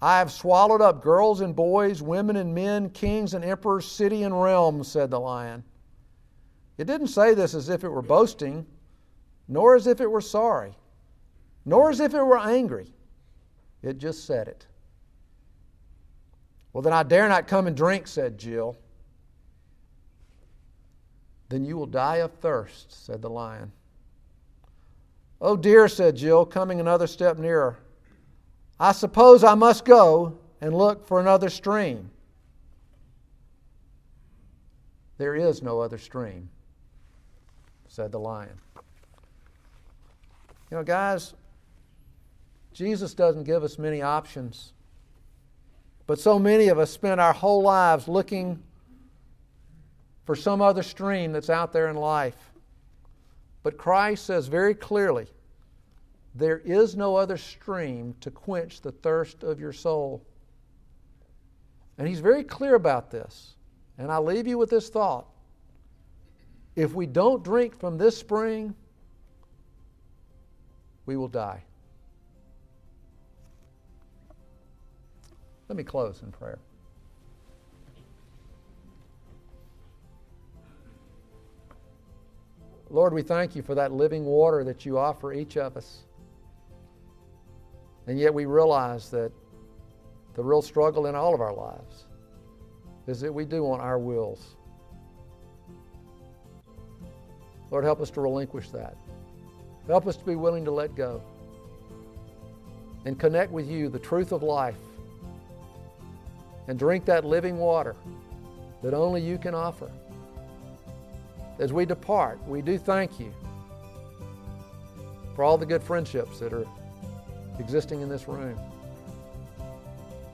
I 0.00 0.18
have 0.18 0.30
swallowed 0.30 0.82
up 0.82 1.02
girls 1.02 1.40
and 1.40 1.56
boys, 1.56 2.02
women 2.02 2.36
and 2.36 2.54
men, 2.54 2.90
kings 2.90 3.32
and 3.34 3.44
emperors, 3.44 3.90
city 3.90 4.24
and 4.24 4.40
realm, 4.40 4.84
said 4.84 5.10
the 5.10 5.18
lion. 5.18 5.64
It 6.76 6.86
didn't 6.86 7.08
say 7.08 7.32
this 7.32 7.54
as 7.54 7.70
if 7.70 7.82
it 7.82 7.88
were 7.88 8.02
boasting, 8.02 8.66
nor 9.48 9.74
as 9.74 9.86
if 9.86 10.00
it 10.00 10.10
were 10.10 10.20
sorry, 10.20 10.74
nor 11.64 11.88
as 11.88 12.00
if 12.00 12.12
it 12.12 12.22
were 12.22 12.38
angry. 12.38 12.92
It 13.82 13.98
just 13.98 14.26
said 14.26 14.48
it. 14.48 14.66
Well, 16.72 16.82
then 16.82 16.92
I 16.92 17.02
dare 17.02 17.28
not 17.28 17.46
come 17.46 17.66
and 17.66 17.76
drink, 17.76 18.06
said 18.06 18.36
Jill. 18.36 18.76
Then 21.48 21.64
you 21.64 21.78
will 21.78 21.86
die 21.86 22.16
of 22.16 22.32
thirst, 22.34 23.06
said 23.06 23.22
the 23.22 23.30
lion. 23.30 23.72
Oh 25.40 25.56
dear, 25.56 25.88
said 25.88 26.16
Jill, 26.16 26.44
coming 26.44 26.80
another 26.80 27.06
step 27.06 27.38
nearer. 27.38 27.78
I 28.78 28.92
suppose 28.92 29.42
I 29.42 29.54
must 29.54 29.84
go 29.84 30.38
and 30.60 30.74
look 30.74 31.06
for 31.06 31.20
another 31.20 31.48
stream. 31.48 32.10
There 35.18 35.34
is 35.34 35.62
no 35.62 35.80
other 35.80 35.98
stream, 35.98 36.50
said 37.88 38.12
the 38.12 38.20
lion. 38.20 38.60
You 40.70 40.76
know, 40.76 40.82
guys, 40.82 41.32
Jesus 42.72 43.14
doesn't 43.14 43.44
give 43.44 43.64
us 43.64 43.78
many 43.78 44.02
options. 44.02 44.74
But 46.06 46.20
so 46.20 46.38
many 46.38 46.68
of 46.68 46.78
us 46.78 46.90
spend 46.90 47.20
our 47.20 47.32
whole 47.32 47.62
lives 47.62 48.08
looking 48.08 48.62
for 50.24 50.36
some 50.36 50.60
other 50.60 50.82
stream 50.82 51.32
that's 51.32 51.48
out 51.48 51.72
there 51.72 51.88
in 51.88 51.96
life. 51.96 52.52
But 53.62 53.78
Christ 53.78 54.26
says 54.26 54.48
very 54.48 54.74
clearly 54.74 55.28
there 56.38 56.58
is 56.58 56.96
no 56.96 57.16
other 57.16 57.36
stream 57.36 58.14
to 58.20 58.30
quench 58.30 58.80
the 58.80 58.92
thirst 58.92 59.42
of 59.42 59.58
your 59.58 59.72
soul. 59.72 60.22
And 61.98 62.06
he's 62.06 62.20
very 62.20 62.44
clear 62.44 62.74
about 62.74 63.10
this. 63.10 63.54
And 63.96 64.12
I 64.12 64.18
leave 64.18 64.46
you 64.46 64.58
with 64.58 64.68
this 64.68 64.90
thought. 64.90 65.26
If 66.74 66.92
we 66.92 67.06
don't 67.06 67.42
drink 67.42 67.78
from 67.78 67.96
this 67.96 68.18
spring, 68.18 68.74
we 71.06 71.16
will 71.16 71.28
die. 71.28 71.62
Let 75.68 75.76
me 75.76 75.84
close 75.84 76.22
in 76.22 76.30
prayer. 76.30 76.58
Lord, 82.90 83.12
we 83.12 83.22
thank 83.22 83.56
you 83.56 83.62
for 83.62 83.74
that 83.74 83.92
living 83.92 84.24
water 84.24 84.62
that 84.64 84.86
you 84.86 84.98
offer 84.98 85.32
each 85.32 85.56
of 85.56 85.76
us. 85.76 86.05
And 88.06 88.18
yet 88.18 88.32
we 88.32 88.44
realize 88.46 89.10
that 89.10 89.32
the 90.34 90.42
real 90.42 90.62
struggle 90.62 91.06
in 91.06 91.14
all 91.14 91.34
of 91.34 91.40
our 91.40 91.54
lives 91.54 92.04
is 93.06 93.20
that 93.20 93.32
we 93.32 93.44
do 93.44 93.64
want 93.64 93.82
our 93.82 93.98
wills. 93.98 94.56
Lord, 97.70 97.84
help 97.84 98.00
us 98.00 98.10
to 98.10 98.20
relinquish 98.20 98.70
that. 98.70 98.96
Help 99.86 100.06
us 100.06 100.16
to 100.16 100.24
be 100.24 100.36
willing 100.36 100.64
to 100.64 100.70
let 100.70 100.94
go 100.94 101.22
and 103.04 103.18
connect 103.18 103.52
with 103.52 103.68
you, 103.68 103.88
the 103.88 103.98
truth 103.98 104.32
of 104.32 104.42
life, 104.42 104.76
and 106.68 106.78
drink 106.78 107.04
that 107.04 107.24
living 107.24 107.58
water 107.58 107.94
that 108.82 108.94
only 108.94 109.20
you 109.20 109.38
can 109.38 109.54
offer. 109.54 109.90
As 111.58 111.72
we 111.72 111.86
depart, 111.86 112.38
we 112.46 112.62
do 112.62 112.78
thank 112.78 113.18
you 113.18 113.32
for 115.34 115.44
all 115.44 115.56
the 115.56 115.66
good 115.66 115.82
friendships 115.82 116.40
that 116.40 116.52
are 116.52 116.66
existing 117.58 118.00
in 118.00 118.08
this 118.08 118.28
room. 118.28 118.58